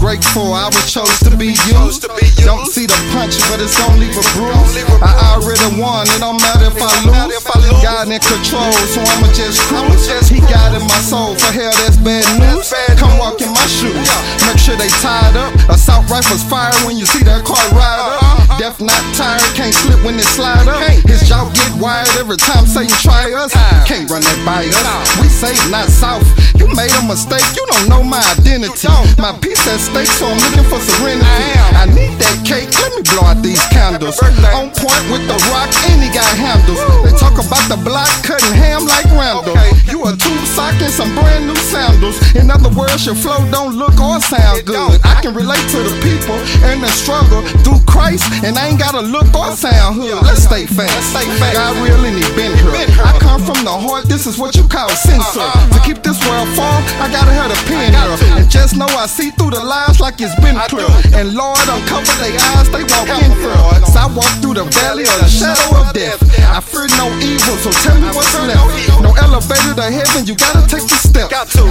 Grateful 0.00 0.56
I 0.56 0.72
was 0.72 0.88
chose 0.88 1.20
to 1.28 1.36
be 1.36 1.52
used. 1.76 2.08
Don't 2.40 2.66
see 2.66 2.88
the 2.88 2.96
punch, 3.12 3.36
but 3.52 3.60
it's 3.60 3.76
leave 4.00 4.16
a 4.16 4.24
bruise. 4.32 4.72
I 5.04 5.36
already 5.36 5.68
won, 5.76 6.08
it 6.08 6.24
don't 6.24 6.40
matter 6.40 6.72
if 6.72 6.80
I 6.80 6.90
lose. 7.04 7.36
God 7.84 8.08
in 8.08 8.18
control, 8.18 8.72
so 8.88 9.04
I'ma 9.04 9.28
just 9.36 9.60
cruise. 9.68 10.08
He 10.26 10.40
got 10.48 10.72
in 10.72 10.82
my 10.88 11.00
soul, 11.04 11.36
for 11.36 11.52
hell 11.52 11.70
that's 11.84 12.00
bad 12.00 12.24
news. 12.40 12.72
Come 12.96 13.20
walk 13.20 13.44
in 13.44 13.52
my 13.52 13.66
shoes, 13.68 14.08
make 14.48 14.58
sure 14.58 14.74
they 14.74 14.88
tied 15.04 15.36
up. 15.36 15.52
Assault 15.68 16.08
rifles 16.08 16.42
fire 16.42 16.72
when 16.88 16.96
you 16.96 17.04
see 17.04 17.22
that 17.28 17.44
car 17.44 17.60
ride 17.76 18.00
up. 18.00 18.58
Deaf 18.58 18.80
not 18.80 19.04
tired, 19.14 19.44
can't 19.54 19.74
slip 19.76 20.00
when 20.02 20.16
it 20.16 20.24
slide 20.24 20.66
up. 20.66 20.80
His 21.04 21.28
jaw 21.28 21.44
get 21.52 21.70
wired 21.76 22.08
every 22.16 22.40
time 22.40 22.64
Satan 22.66 22.96
try 23.04 23.32
us. 23.36 23.52
Can't 23.84 24.08
run 24.08 24.24
that 24.24 24.40
by 24.48 24.64
us. 24.64 25.08
We 25.20 25.28
say 25.28 25.52
not 25.70 25.88
south. 25.92 26.24
You 26.56 26.68
made 26.72 26.92
a 26.92 27.04
mistake, 27.04 27.44
you 27.56 27.64
don't 27.68 27.88
know 27.88 28.02
my 28.02 28.20
identity. 28.36 28.88
My 29.20 29.36
peace 29.40 29.60
at 29.68 29.80
stake, 29.90 30.10
so 30.14 30.26
I'm 30.26 30.38
looking 30.38 30.66
for 30.70 30.78
serenity. 30.78 31.26
I 31.26 31.58
am. 31.58 31.70
I 31.80 31.84
need 31.90 32.14
that 32.22 32.36
cake, 32.46 32.70
let 32.78 32.94
me 32.94 33.02
blow 33.10 33.26
out 33.26 33.42
these 33.42 33.60
candles. 33.74 34.20
On 34.54 34.70
point 34.70 35.04
with 35.10 35.24
the 35.26 35.38
rock, 35.50 35.70
and 35.90 35.98
he 36.02 36.08
got 36.12 36.28
handles. 36.36 36.78
They 37.02 37.12
talk 37.18 37.40
about 37.40 37.64
the 37.66 37.78
block, 37.82 38.08
cutting 38.22 38.54
ham 38.54 38.86
like 38.86 39.06
Randall. 39.10 39.56
You 39.88 40.04
a 40.06 40.14
tube 40.14 40.46
sock 40.46 40.76
and 40.78 40.92
some 40.92 41.10
brand 41.16 41.46
new 41.46 41.58
sandals. 41.72 42.16
In 42.36 42.50
other 42.50 42.70
words, 42.70 43.04
your 43.06 43.14
flow 43.16 43.42
don't 43.50 43.74
look 43.74 43.98
or 43.98 44.20
sound 44.20 44.64
good. 44.66 45.00
I 45.02 45.20
can 45.22 45.34
relate 45.34 45.64
to 45.74 45.80
the 45.82 45.94
people 46.04 46.36
and 46.68 46.82
the 46.82 46.90
struggle 46.92 47.42
through 47.64 47.80
Christ, 47.88 48.28
and 48.44 48.56
I 48.56 48.68
ain't 48.70 48.78
gotta 48.78 49.02
look 49.02 49.26
or 49.34 49.52
sound 49.56 49.96
hood. 49.98 50.22
Let's 50.22 50.44
stay 50.44 50.66
fast. 50.66 51.16
God 51.16 51.76
real 51.82 51.98
and 52.04 52.16
he 52.16 52.26
been 52.36 52.54
here. 52.54 52.70
I 53.02 53.16
come 53.18 53.40
from 53.42 53.64
the 53.64 53.72
heart, 53.72 54.06
this 54.06 54.26
is 54.26 54.38
what 54.38 54.54
you 54.54 54.64
call 54.68 54.88
censor. 54.90 55.40
Uh-uh. 55.40 55.72
To 55.74 55.78
keep 55.80 56.02
this 56.02 56.20
world 56.28 56.48
fall, 56.54 56.78
I 57.00 57.08
gotta 57.10 57.32
have 57.32 57.50
a 57.50 57.60
pen 57.66 57.96
here. 57.96 58.36
And 58.36 58.50
just 58.50 58.76
know 58.76 58.86
I 58.86 59.06
see 59.06 59.30
through 59.32 59.50
the 59.50 59.62
like 60.00 60.20
it's 60.20 60.34
been 60.40 60.56
clear. 60.68 60.88
And 61.16 61.32
Lord, 61.34 61.60
uncover 61.68 62.12
their 62.20 62.36
eyes, 62.56 62.68
they 62.68 62.84
walk 62.84 63.08
in 63.08 63.32
fear. 63.40 63.56
So 63.88 64.00
I 64.00 64.06
walk 64.12 64.28
through 64.40 64.60
the 64.60 64.66
valley 64.80 65.04
of 65.04 65.16
the 65.20 65.28
shadow 65.28 65.80
of 65.80 65.92
death. 65.92 66.20
I 66.50 66.60
fear 66.60 66.88
no 67.00 67.08
evil, 67.20 67.56
so 67.64 67.70
tell 67.84 67.96
me 68.00 68.08
what's 68.12 68.32
left. 68.44 68.64
No 69.00 69.14
elevator 69.16 69.74
to 69.76 69.86
heaven, 69.88 70.26
you 70.26 70.34
gotta 70.34 70.66
take 70.68 70.84
the 70.84 70.98
step. 71.00 71.30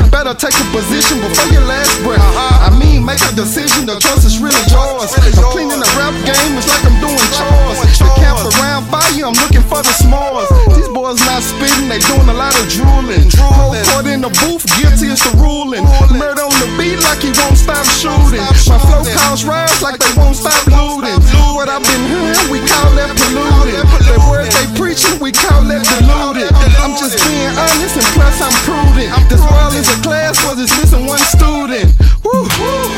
Better 0.09 0.33
take 0.33 0.55
a 0.57 0.65
position 0.73 1.21
before 1.21 1.49
your 1.53 1.65
last 1.69 1.91
breath. 2.01 2.21
I 2.63 2.73
mean, 2.73 3.05
make 3.05 3.21
a 3.21 3.33
decision, 3.35 3.85
the 3.85 3.99
choice 3.99 4.25
is 4.25 4.39
really 4.39 4.63
yours. 4.71 5.13
I'm 5.13 5.45
cleaning 5.53 5.79
the 5.79 5.89
rap 5.99 6.15
game, 6.25 6.57
it's 6.57 6.67
like 6.69 6.83
I'm 6.85 6.97
doing 7.03 7.29
chores. 7.35 7.79
The 7.99 8.09
camp 8.17 8.41
around 8.57 8.89
by 8.89 9.05
you, 9.13 9.27
I'm 9.27 9.37
looking 9.37 9.65
for 9.67 9.81
the 9.85 9.93
s'mores. 10.01 10.49
These 10.73 10.89
boys 10.89 11.21
not 11.29 11.43
spitting, 11.43 11.89
they 11.89 12.01
doing 12.09 12.29
a 12.29 12.37
lot 12.37 12.55
of 12.57 12.65
drooling. 12.69 13.29
Whole 13.37 13.77
court 13.93 14.07
in 14.07 14.21
the 14.21 14.31
booth, 14.41 14.65
guilty 14.79 15.13
as 15.13 15.21
the 15.21 15.37
ruling. 15.37 15.85
Murder 16.15 16.45
on 16.47 16.55
the 16.57 16.69
beat 16.77 16.97
like 17.05 17.21
he 17.21 17.31
won't 17.37 17.57
stop 17.57 17.85
shooting. 17.99 18.39
My 18.39 18.79
flow 18.79 19.03
calls 19.03 19.43
rise 19.43 19.81
like 19.83 19.99
they 19.99 20.13
won't 20.15 20.35
stop 20.35 20.55
looting. 20.71 21.19
What 21.51 21.67
I've 21.67 21.83
been 21.83 22.03
hearing, 22.07 22.47
we 22.47 22.63
call 22.63 22.95
that 22.95 23.11
polluted. 23.19 23.83
The 24.07 24.15
word 24.31 24.47
they 24.47 24.67
preaching, 24.79 25.19
we 25.19 25.35
call 25.35 25.67
that 25.67 25.83
diluted. 25.83 26.47
I'm 26.79 26.95
just 26.95 27.19
being 27.27 27.51
honest 27.59 27.99
and 27.99 28.09
plus 28.15 28.39
I'm 28.39 28.55
prudent. 28.63 29.11
This 29.27 29.43
world 29.43 29.75
is 29.75 29.91
a 29.91 29.99
class, 29.99 30.39
was 30.47 30.63
it's 30.63 30.71
missing 30.79 31.03
one 31.03 31.19
student. 31.27 31.91
Woo. 32.23 32.47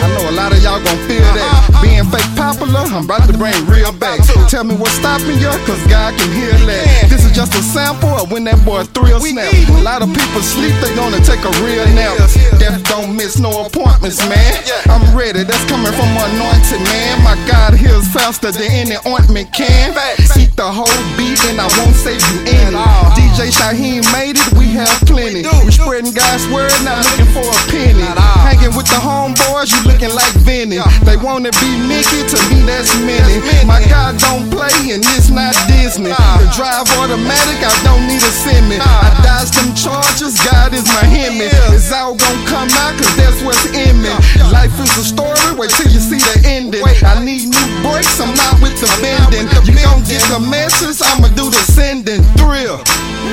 I 0.02 0.06
know 0.14 0.30
a 0.30 0.36
lot 0.38 0.54
of 0.54 0.62
y'all 0.62 0.78
gon' 0.78 1.02
feel 1.10 1.26
that. 1.34 1.82
Being 1.82 2.06
fake 2.14 2.30
popular, 2.38 2.86
I'm 2.86 3.06
about 3.06 3.26
to 3.26 3.34
bring 3.34 3.58
real 3.66 3.92
back. 3.98 4.22
Tell 4.54 4.64
me 4.64 4.78
what's 4.78 4.94
stopping 5.02 5.42
you, 5.42 5.50
cause 5.66 5.82
God 5.90 6.14
can 6.14 6.30
hear 6.38 6.54
that. 6.70 7.10
This 7.10 7.26
is 7.26 7.34
just 7.34 7.58
a 7.58 7.64
sample 7.66 8.14
of 8.22 8.30
when 8.30 8.46
that 8.46 8.62
boy 8.62 8.86
thrill 8.94 9.18
snap. 9.20 9.50
A 9.50 9.82
lot 9.82 10.06
of 10.06 10.14
people 10.14 10.42
sleep, 10.46 10.78
they 10.86 10.94
gonna 10.94 11.22
take 11.26 11.42
a 11.42 11.54
real 11.66 11.90
nap. 11.98 12.14
Death 12.62 12.86
don't 12.86 13.18
miss 13.18 13.42
no 13.42 13.66
appointments, 13.66 14.22
man. 14.30 14.54
I'm 14.92 15.16
ready, 15.16 15.44
that's 15.48 15.64
coming 15.72 15.94
from 15.96 16.12
anointed 16.12 16.84
man. 16.84 17.24
My 17.24 17.40
God 17.48 17.74
heals 17.74 18.08
faster 18.12 18.52
than 18.52 18.68
any 18.68 19.00
ointment 19.08 19.54
can. 19.56 19.96
Eat 20.36 20.52
the 20.60 20.68
whole 20.68 20.92
beat 21.16 21.40
and 21.48 21.64
I 21.64 21.72
won't 21.80 21.96
save 21.96 22.20
you 22.20 22.44
any. 22.52 22.76
DJ 23.16 23.48
Shyhiem 23.56 24.04
made 24.12 24.36
it, 24.36 24.52
we 24.60 24.68
have 24.76 24.92
plenty. 25.08 25.48
We 25.64 25.72
spreading 25.72 26.12
God's 26.12 26.44
word, 26.52 26.76
not 26.84 27.00
looking 27.08 27.32
for 27.32 27.48
a 27.48 27.60
penny. 27.72 28.04
Hanging 28.44 28.76
with 28.76 28.92
the 28.92 29.00
homeboys, 29.00 29.72
you 29.72 29.80
looking 29.88 30.12
like 30.12 30.36
Vinny. 30.44 30.84
They 31.08 31.16
wanna 31.16 31.56
be 31.64 31.72
Mickey, 31.88 32.28
to 32.28 32.38
me 32.52 32.68
that's 32.68 32.92
Minnie. 33.00 33.40
My 33.64 33.80
God 33.88 34.20
don't 34.20 34.52
play 34.52 34.92
and 34.92 35.04
it's 35.16 35.32
not 35.32 35.56
Disney. 35.72 36.12
The 36.12 36.48
drive 36.52 36.92
automatic, 37.00 37.64
I 37.64 37.72
don't 37.88 38.04
need 38.12 38.20
a 38.20 38.34
semi. 38.44 38.76
I 38.76 39.08
dodge 39.24 39.56
them 39.56 39.72
charges, 39.72 40.36
God 40.44 40.76
is 40.76 40.84
my 40.92 41.08
hemi. 41.08 41.48
It's 41.72 41.92
all 41.96 42.16
gonna 42.16 42.48
come 42.52 42.70
out, 42.84 43.00
cause 43.00 43.16
that's 43.16 43.40
what's 43.42 43.64
in 43.72 44.02
me. 44.04 44.12
Life 44.52 44.74
is 44.82 44.92
the 44.98 45.06
story. 45.06 45.38
Wait 45.58 45.70
till 45.72 45.90
you 45.90 46.02
see 46.02 46.18
the 46.18 46.42
ending. 46.46 46.82
Wait, 46.84 47.04
I 47.04 47.24
need 47.24 47.50
new 47.50 47.68
breaks. 47.86 48.20
I'm 48.20 48.34
not 48.34 48.62
with 48.62 48.76
the 48.82 48.90
bending. 49.02 49.46
You 49.70 49.78
don't 49.86 50.06
get 50.06 50.22
the 50.34 50.42
message. 50.42 51.02
I'ma 51.02 51.30
do 51.38 51.50
the 51.50 51.62
sending. 51.72 52.24
Thrill. 52.38 52.82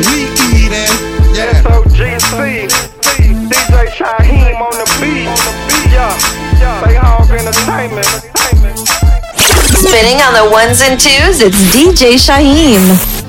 We 0.04 0.28
eating. 0.52 0.92
Yeah. 1.32 1.64
SOGC. 1.64 2.68
DJ 3.48 3.88
Shyhiem 3.96 4.60
on 4.60 4.74
the 4.76 4.86
beat. 5.00 5.32
Yeah. 5.88 6.12
Say 6.84 6.94
Hog 6.94 7.30
Entertainment. 7.30 8.06
Spinning 9.78 10.20
on 10.20 10.34
the 10.34 10.50
ones 10.52 10.80
and 10.82 11.00
twos, 11.00 11.40
it's 11.40 11.56
DJ 11.72 12.18
Shyhiem. 12.18 13.27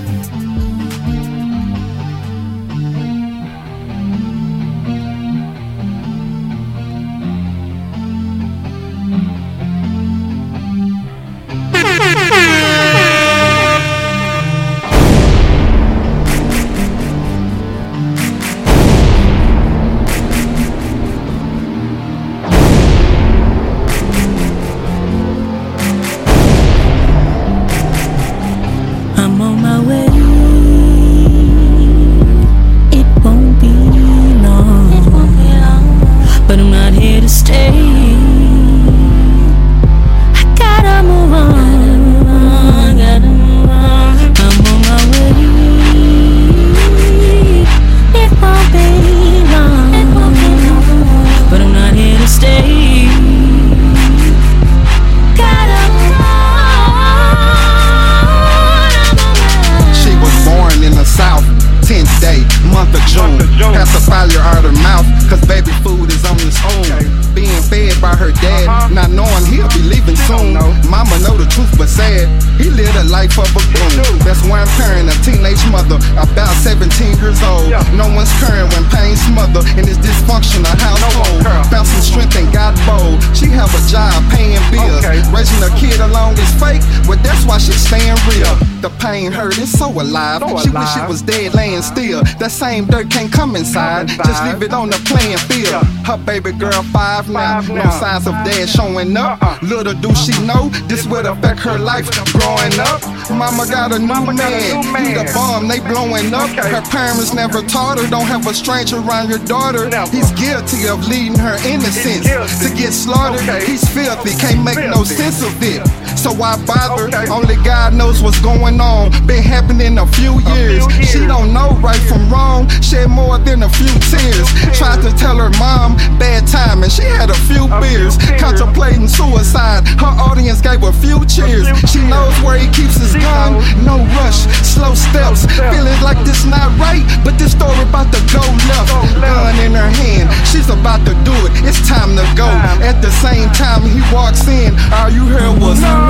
Same 92.70 92.86
dirt 92.86 93.10
can't 93.10 93.34
come 93.34 93.56
inside. 93.56 94.10
Just 94.10 94.44
leave 94.44 94.62
it 94.62 94.74
on 94.74 94.92
the 94.92 95.02
playing 95.10 95.42
field. 95.50 95.82
Her 96.06 96.18
baby 96.18 96.52
girl 96.52 96.84
five 96.94 97.28
now. 97.28 97.62
No 97.62 97.82
signs 97.98 98.28
of 98.28 98.34
dad 98.46 98.70
showing 98.70 99.18
up. 99.18 99.42
Uh-uh. 99.42 99.58
Little 99.64 99.96
do 99.96 100.14
she 100.14 100.38
know 100.46 100.70
this 100.86 101.08
would 101.08 101.26
affect 101.26 101.62
her 101.62 101.80
life 101.80 102.06
growing 102.30 102.78
up. 102.78 103.02
Mama 103.34 103.66
got 103.66 103.92
a 103.92 103.98
new 103.98 104.22
man. 104.22 104.84
He 105.02 105.18
the 105.18 105.26
bomb, 105.34 105.68
they 105.68 105.80
blowing 105.80 106.32
up. 106.32 106.50
Her 106.50 106.86
parents 106.94 107.34
never 107.34 107.64
taught 107.64 107.98
her. 107.98 108.08
Don't 108.08 108.28
have 108.28 108.46
a 108.46 108.54
stranger 108.54 108.98
around 108.98 109.30
your 109.30 109.44
daughter. 109.50 109.90
He's 110.14 110.30
guilty 110.34 110.88
of 110.88 111.02
leading 111.08 111.40
her 111.40 111.58
innocence 111.66 112.30
to 112.62 112.70
get 112.78 112.94
slaughtered. 112.94 113.50
He's 113.64 113.82
filthy, 113.90 114.38
can't 114.38 114.64
make 114.64 114.78
no 114.78 115.04
sense 115.04 115.42
of 115.42 115.58
it. 115.64 115.82
So 116.20 116.34
why 116.34 116.60
bother? 116.68 117.08
Okay. 117.08 117.32
Only 117.32 117.56
God 117.64 117.94
knows 117.94 118.22
what's 118.22 118.42
going 118.42 118.82
on. 118.82 119.12
Been 119.26 119.42
happening 119.42 119.98
a 119.98 120.06
few 120.20 120.44
years. 120.52 120.84
A 120.84 120.90
few 120.90 121.00
years. 121.00 121.10
She 121.10 121.20
don't 121.24 121.54
know 121.54 121.72
right 121.80 122.02
from 122.12 122.28
wrong. 122.28 122.68
Shed 122.84 123.08
more 123.08 123.40
than 123.40 123.64
a 123.64 123.70
few 123.70 123.88
tears. 124.12 124.48
Tried 124.76 125.00
to 125.08 125.16
tell 125.16 125.38
her 125.40 125.50
mom 125.56 125.96
bad 126.20 126.46
time 126.46 126.84
and 126.84 126.92
she 126.92 127.04
had 127.04 127.30
a 127.30 127.40
few 127.48 127.72
a 127.72 127.80
beers. 127.80 128.20
Few 128.20 128.36
Contemplating 128.36 129.08
suicide. 129.08 129.88
Her 129.96 130.12
audience 130.20 130.60
gave 130.60 130.84
a 130.84 130.92
few 130.92 131.24
cheers. 131.24 131.72
A 131.72 131.88
few 131.88 131.88
she 131.88 132.02
knows 132.04 132.36
where 132.44 132.60
he 132.60 132.68
keeps 132.76 133.00
his 133.00 133.16
gun. 133.16 133.64
No 133.88 134.04
rush, 134.20 134.44
slow 134.68 134.94
steps. 135.00 135.48
Feeling 135.72 136.00
like 136.04 136.20
this 136.28 136.44
not 136.44 136.68
right, 136.76 137.08
but 137.24 137.40
this 137.40 137.56
story 137.56 137.80
about 137.88 138.12
to 138.12 138.20
go 138.36 138.44
left. 138.68 138.92
Gun 139.24 139.56
in 139.64 139.72
her 139.72 139.88
hand, 139.88 140.28
she's 140.52 140.68
about 140.68 141.00
to 141.08 141.16
do 141.24 141.36
it. 141.48 141.52
It's 141.64 141.80
time 141.88 142.20
to 142.20 142.28
go. 142.36 142.52
At 142.84 143.00
the 143.00 143.12
same 143.24 143.48
time 143.56 143.88
he 143.88 144.04
walks 144.12 144.48
in, 144.52 144.76
all 144.92 145.10
you 145.10 145.24
heard 145.24 145.56
was 145.64 145.80
no. 145.80 146.09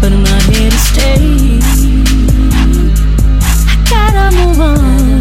But 0.00 0.12
I'm 0.12 0.22
not 0.22 0.42
here 0.44 0.70
to 0.70 0.78
stay. 0.78 1.60
I 3.68 3.84
gotta 3.90 4.36
move 4.36 4.60
on. 4.60 5.19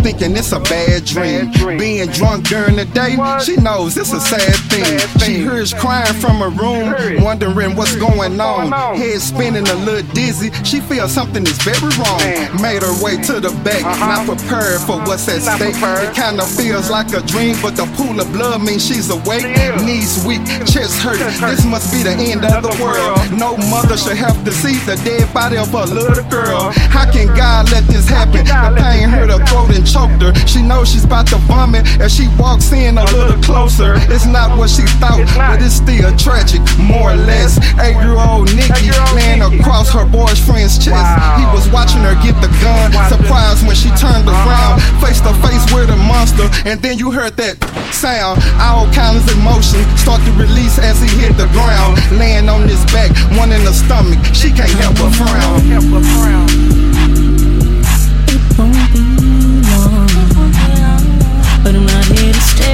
Thinking 0.00 0.36
it's 0.36 0.52
a 0.52 0.60
bad 0.60 1.04
dream. 1.04 1.50
Being 1.78 2.08
drunk 2.10 2.48
during 2.48 2.76
the 2.76 2.84
day, 2.86 3.16
she 3.44 3.56
knows 3.56 3.96
it's 3.96 4.12
a 4.12 4.20
sad 4.20 4.54
thing. 4.70 4.98
She 5.20 5.38
hears 5.42 5.72
crying 5.74 6.14
from 6.14 6.38
her 6.38 6.50
room, 6.50 7.22
wondering 7.22 7.76
what's 7.76 7.96
going 7.96 8.40
on. 8.40 8.72
Head 8.96 9.20
spinning 9.20 9.68
a 9.68 9.74
little 9.74 10.08
dizzy, 10.14 10.50
she 10.64 10.80
feels 10.80 11.12
something 11.12 11.42
is 11.42 11.58
very 11.62 11.90
wrong. 11.98 12.20
Made 12.62 12.82
her 12.82 12.94
way 13.02 13.16
to 13.28 13.40
the 13.40 13.50
back, 13.64 13.82
not 14.00 14.26
prepared 14.26 14.80
for 14.82 14.98
what's 15.06 15.28
at 15.28 15.42
stake. 15.42 15.74
It 15.78 16.14
kinda 16.14 16.44
feels 16.44 16.90
like 16.90 17.12
a 17.12 17.20
dream, 17.22 17.56
but 17.62 17.76
the 17.76 17.86
pool 17.96 18.20
of 18.20 18.32
blood 18.32 18.62
means 18.62 18.86
she's 18.86 19.10
awake. 19.10 19.46
Knees 19.84 20.24
weak, 20.24 20.44
chest 20.66 20.98
hurt. 21.00 21.18
This 21.48 21.64
must 21.64 21.92
be 21.92 22.02
the 22.02 22.12
end 22.12 22.44
of 22.44 22.62
the 22.62 22.74
world. 22.82 23.18
No 23.32 23.56
mother 23.68 23.96
should 23.96 24.16
have 24.16 24.44
to 24.44 24.52
see 24.52 24.76
the 24.86 24.96
dead 25.04 25.32
body 25.32 25.56
of 25.56 25.72
a 25.74 25.84
little 25.84 26.24
girl. 26.30 26.70
How 26.90 27.10
can 27.10 27.26
God 27.36 27.70
let 27.70 27.86
this 27.86 28.08
happen? 28.08 28.44
The 28.44 28.80
pain 28.80 29.08
hurt 29.08 29.30
her 29.30 29.44
throat 29.46 29.70
and 29.74 29.86
choked 29.88 30.20
her. 30.20 30.34
She 30.46 30.60
knows 30.62 30.92
she's 30.92 31.04
about 31.04 31.26
to 31.28 31.36
vomit 31.48 31.86
as 32.00 32.14
she 32.14 32.28
walks 32.38 32.70
in 32.72 32.98
a 32.98 33.04
little 33.16 33.40
closer. 33.42 33.94
It's 34.12 34.26
not 34.26 34.56
what 34.58 34.68
she 34.68 34.84
thought, 35.00 35.24
but 35.34 35.62
it's 35.62 35.80
still 35.80 36.12
tragic, 36.16 36.60
more 36.76 37.12
or 37.12 37.16
less. 37.16 37.56
Eight 37.80 37.96
year 37.96 38.20
old 38.20 38.52
Nikki 38.54 38.92
laying 39.16 39.40
across 39.40 39.90
her 39.92 40.04
boyfriend's 40.04 40.76
chest. 40.76 41.08
He 41.40 41.44
was 41.56 41.68
watching 41.72 42.04
her 42.04 42.14
get 42.20 42.36
the 42.44 42.52
gun, 42.60 42.92
surprised 43.08 43.66
when 43.66 43.76
she 43.76 43.88
turned 43.96 44.28
around, 44.28 44.80
face 45.00 45.20
to 45.24 45.32
face 45.40 45.64
with 45.72 45.88
a 45.88 45.96
monster. 45.96 46.48
And 46.68 46.80
then 46.82 46.98
you 46.98 47.10
heard 47.10 47.36
that 47.40 47.56
sound. 47.92 48.44
All 48.60 48.84
kinds 48.92 49.24
of 49.24 49.38
emotion 49.40 49.80
start 49.96 50.20
to 50.28 50.32
release 50.36 50.78
as 50.78 51.00
he 51.00 51.08
hit 51.16 51.36
the 51.36 51.48
ground. 51.56 51.96
Laying 52.20 52.48
on 52.48 52.68
his 52.68 52.84
back, 52.92 53.10
one 53.38 53.52
in 53.52 53.64
the 53.64 53.72
stomach. 53.72 54.20
She 54.34 54.52
can't 54.52 54.70
help 54.76 54.96
but 55.00 55.12
frown. 55.16 55.64
but 55.90 56.04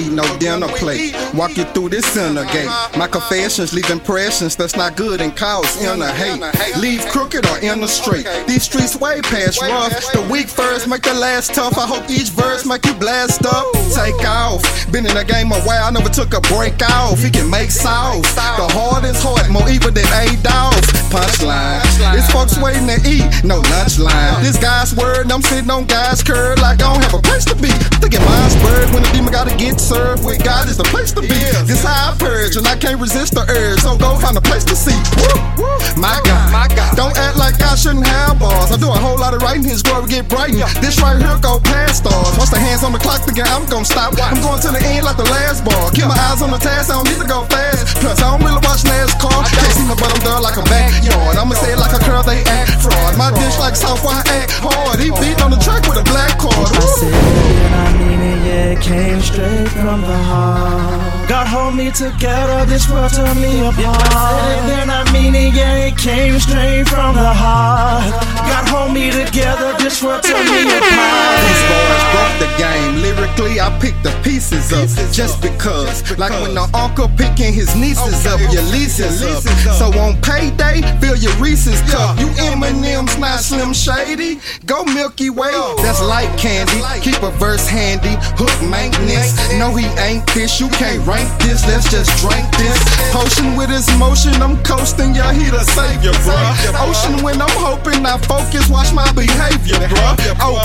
eat 0.00 0.12
no 0.12 0.24
dinner 0.38 0.68
plate. 0.68 1.14
Walk 1.34 1.56
you 1.56 1.64
through 1.64 1.90
this 1.90 2.06
center 2.06 2.44
gate. 2.46 2.70
My 2.96 3.06
confessions 3.06 3.72
leave 3.72 3.90
impressions 3.90 4.56
that's 4.56 4.76
not 4.76 4.96
good 4.96 5.20
and 5.20 5.36
cause 5.36 5.82
inner 5.82 6.12
hate. 6.12 6.40
Leave 6.76 7.04
crooked 7.06 7.46
or 7.46 7.58
in 7.58 7.80
the 7.80 7.88
straight. 7.88 8.26
These 8.46 8.64
streets 8.64 8.96
way 8.96 9.20
past 9.22 9.60
rough. 9.62 9.92
The 10.12 10.26
weak 10.30 10.48
first 10.48 10.88
make 10.88 11.02
the 11.02 11.14
last 11.14 11.54
tough. 11.54 11.76
I 11.78 11.86
hope 11.86 12.08
each 12.10 12.30
verse 12.30 12.64
make 12.66 12.84
you 12.86 12.94
blast 12.94 13.44
up. 13.46 13.66
Take 13.94 14.26
off. 14.26 14.62
Been 14.92 15.06
in 15.06 15.14
the 15.14 15.24
game 15.24 15.52
a 15.52 15.60
while, 15.62 15.84
I 15.84 15.90
never 15.90 16.08
took 16.08 16.34
a 16.34 16.40
break 16.40 16.80
off. 16.82 17.22
He 17.22 17.30
can 17.30 17.48
make 17.50 17.70
sauce. 17.70 18.34
The 18.34 18.68
hardest 18.72 19.22
heart, 19.22 19.50
more 19.50 19.68
evil 19.68 19.90
than 19.90 20.06
Adolf. 20.06 20.99
Punchline. 21.10 21.82
It's 22.14 22.30
folks 22.30 22.54
waiting 22.62 22.86
to 22.86 22.94
eat, 23.02 23.26
no 23.42 23.58
lunch 23.58 23.98
line. 23.98 24.38
This 24.46 24.56
guy's 24.56 24.94
word, 24.94 25.26
I'm 25.30 25.42
sitting 25.42 25.68
on 25.68 25.84
God's 25.84 26.22
curb 26.22 26.62
like 26.62 26.78
I 26.78 26.86
don't 26.86 27.02
have 27.02 27.14
a 27.14 27.22
place 27.22 27.44
to 27.50 27.56
be. 27.58 27.70
Thinking 27.98 28.22
mine's 28.22 28.54
bird 28.62 28.94
when 28.94 29.02
the 29.02 29.10
demon 29.10 29.34
gotta 29.34 29.50
get 29.58 29.80
served. 29.80 30.24
With 30.24 30.38
God 30.44 30.70
is 30.70 30.78
the 30.78 30.86
place 30.86 31.10
to 31.18 31.20
be. 31.20 31.34
This 31.66 31.82
how 31.82 32.14
I 32.14 32.16
purge, 32.16 32.54
and 32.54 32.66
I 32.66 32.78
can't 32.78 33.02
resist 33.02 33.34
the 33.34 33.42
urge. 33.42 33.82
So 33.82 33.98
go 33.98 34.14
find 34.22 34.38
a 34.38 34.40
place 34.40 34.62
to 34.70 34.76
see. 34.78 34.94
Woo, 35.18 35.66
woo. 35.66 35.66
My 35.98 36.14
God, 36.22 36.46
my 36.54 36.70
God. 36.70 36.94
Don't 36.94 37.16
act 37.18 37.36
like 37.36 37.58
I 37.58 37.74
shouldn't 37.74 38.06
have 38.06 38.38
bars. 38.38 38.70
I 38.70 38.78
do 38.78 38.86
a 38.86 38.94
whole 38.94 39.18
lot 39.18 39.34
of 39.34 39.42
writing, 39.42 39.66
his 39.66 39.82
glory 39.82 40.06
get 40.06 40.30
brightened. 40.30 40.62
This 40.78 41.02
right 41.02 41.18
here 41.18 41.38
go 41.42 41.58
past 41.58 42.06
stars. 42.06 42.38
Once 42.38 42.54
the 42.54 42.62
hands 42.62 42.86
on 42.86 42.94
the 42.94 43.02
clock 43.02 43.26
begin, 43.26 43.50
I'm 43.50 43.66
gonna 43.66 43.84
stop. 43.84 44.14
I'm 44.14 44.38
going 44.38 44.62
to 44.62 44.70
the 44.70 44.82
end 44.86 45.02
like 45.02 45.18
the 45.18 45.26
last 45.26 45.66
bar. 45.66 45.90
Keep 45.90 46.06
my 46.06 46.18
eyes 46.30 46.38
on 46.38 46.54
the 46.54 46.62
task, 46.62 46.86
I 46.86 47.02
don't 47.02 47.10
need 47.10 47.18
to 47.18 47.26
go 47.26 47.42
fast. 47.50 47.98
Plus, 47.98 48.22
I 48.22 48.30
don't 48.30 48.46
really 48.46 48.62
watch 48.62 48.86
NASCAR. 48.86 49.42
Can't 49.50 49.74
see 49.74 49.86
me, 49.90 49.98
but 49.98 50.14
I'm 50.14 50.22
there 50.22 50.38
like 50.38 50.54
a 50.54 50.64
I'ma 51.08 51.54
say 51.54 51.72
it 51.72 51.78
like 51.78 51.92
a 51.92 52.02
curl, 52.04 52.22
they 52.22 52.42
act 52.44 52.82
fraud. 52.82 53.16
My 53.16 53.30
dish 53.32 53.58
like 53.58 53.76
South, 53.76 54.04
I 54.04 54.22
act 54.26 54.52
hard. 54.60 55.00
He 55.00 55.10
beat 55.20 55.40
on 55.42 55.50
the 55.50 55.56
track 55.58 55.86
with 55.88 55.98
a 55.98 56.04
black 56.04 56.38
card. 56.38 56.54
I 56.56 56.80
said 57.00 57.12
it 57.12 57.72
I 57.72 57.92
mean 57.98 58.20
it, 58.20 58.38
yeah, 58.46 58.74
it 58.76 58.80
came 58.80 59.20
straight 59.20 59.68
from 59.68 60.00
the 60.02 60.16
heart. 60.16 61.28
God 61.28 61.46
hold 61.46 61.74
me 61.76 61.90
together, 61.90 62.64
this 62.66 62.88
world 62.90 63.12
tore 63.12 63.34
me 63.34 63.60
apart. 63.60 64.02
I 64.02 64.34
said 64.36 64.68
it 64.68 64.82
and 64.82 64.90
I 64.90 65.12
mean 65.12 65.34
it, 65.34 65.54
yeah, 65.54 65.88
it 65.88 65.96
came 65.96 66.38
straight 66.40 66.88
from 66.88 67.14
the 67.14 67.32
heart. 67.32 68.10
God 68.36 68.68
hold 68.68 68.92
me 68.92 69.10
together, 69.10 69.59
this 69.78 70.02
world 70.02 70.22
tore 70.22 70.42
me 70.42 70.64
apart. 70.66 71.38
These 71.46 71.64
boys 71.68 72.04
broke 72.12 72.36
the 72.40 72.50
game. 72.58 73.02
Lyrically, 73.02 73.60
I 73.60 73.68
picked 73.80 74.02
the 74.02 74.14
pieces 74.22 74.72
up 74.72 74.88
just 75.12 75.40
because. 75.42 76.02
Like 76.18 76.32
when 76.42 76.54
the 76.54 76.68
uncle 76.74 77.08
picking 77.16 77.52
his 77.52 77.74
nieces 77.76 78.26
up, 78.26 78.40
your 78.52 78.62
leases 78.72 79.22
up. 79.22 79.42
So 79.76 79.92
on 80.00 80.20
payday, 80.22 80.80
fill 81.00 81.16
your 81.16 81.34
Reese's 81.36 81.80
cup. 81.90 82.18
You 82.18 82.28
M&M's 82.38 83.18
not 83.18 83.40
Slim 83.40 83.72
Shady. 83.72 84.40
Go 84.66 84.84
Milky 84.84 85.30
Way, 85.30 85.52
that's 85.82 86.00
light 86.02 86.32
candy. 86.38 86.80
Keep 87.00 87.22
a 87.22 87.30
verse 87.32 87.66
handy, 87.66 88.16
hook 88.36 88.54
maintenance. 88.68 89.36
No, 89.58 89.74
he 89.74 89.86
ain't 90.00 90.26
this. 90.34 90.60
You 90.60 90.68
can't 90.70 91.04
rank 91.06 91.28
this. 91.42 91.66
Let's 91.66 91.90
just 91.90 92.10
drink 92.20 92.46
this. 92.56 92.78
Potion 93.12 93.56
with 93.56 93.70
his 93.70 93.88
motion, 93.98 94.34
I'm 94.42 94.62
coasting. 94.62 95.14
Yeah, 95.14 95.32
he 95.32 95.50
the 95.50 95.64
savior, 95.64 96.12
bruh. 96.24 96.88
Ocean 96.88 97.22
when 97.22 97.40
I'm 97.40 97.56
hoping 97.58 98.04
I 98.06 98.16
focus, 98.18 98.68
watch 98.68 98.92
my 98.92 99.10
behavior, 99.12 99.59
bruh. 99.66 100.16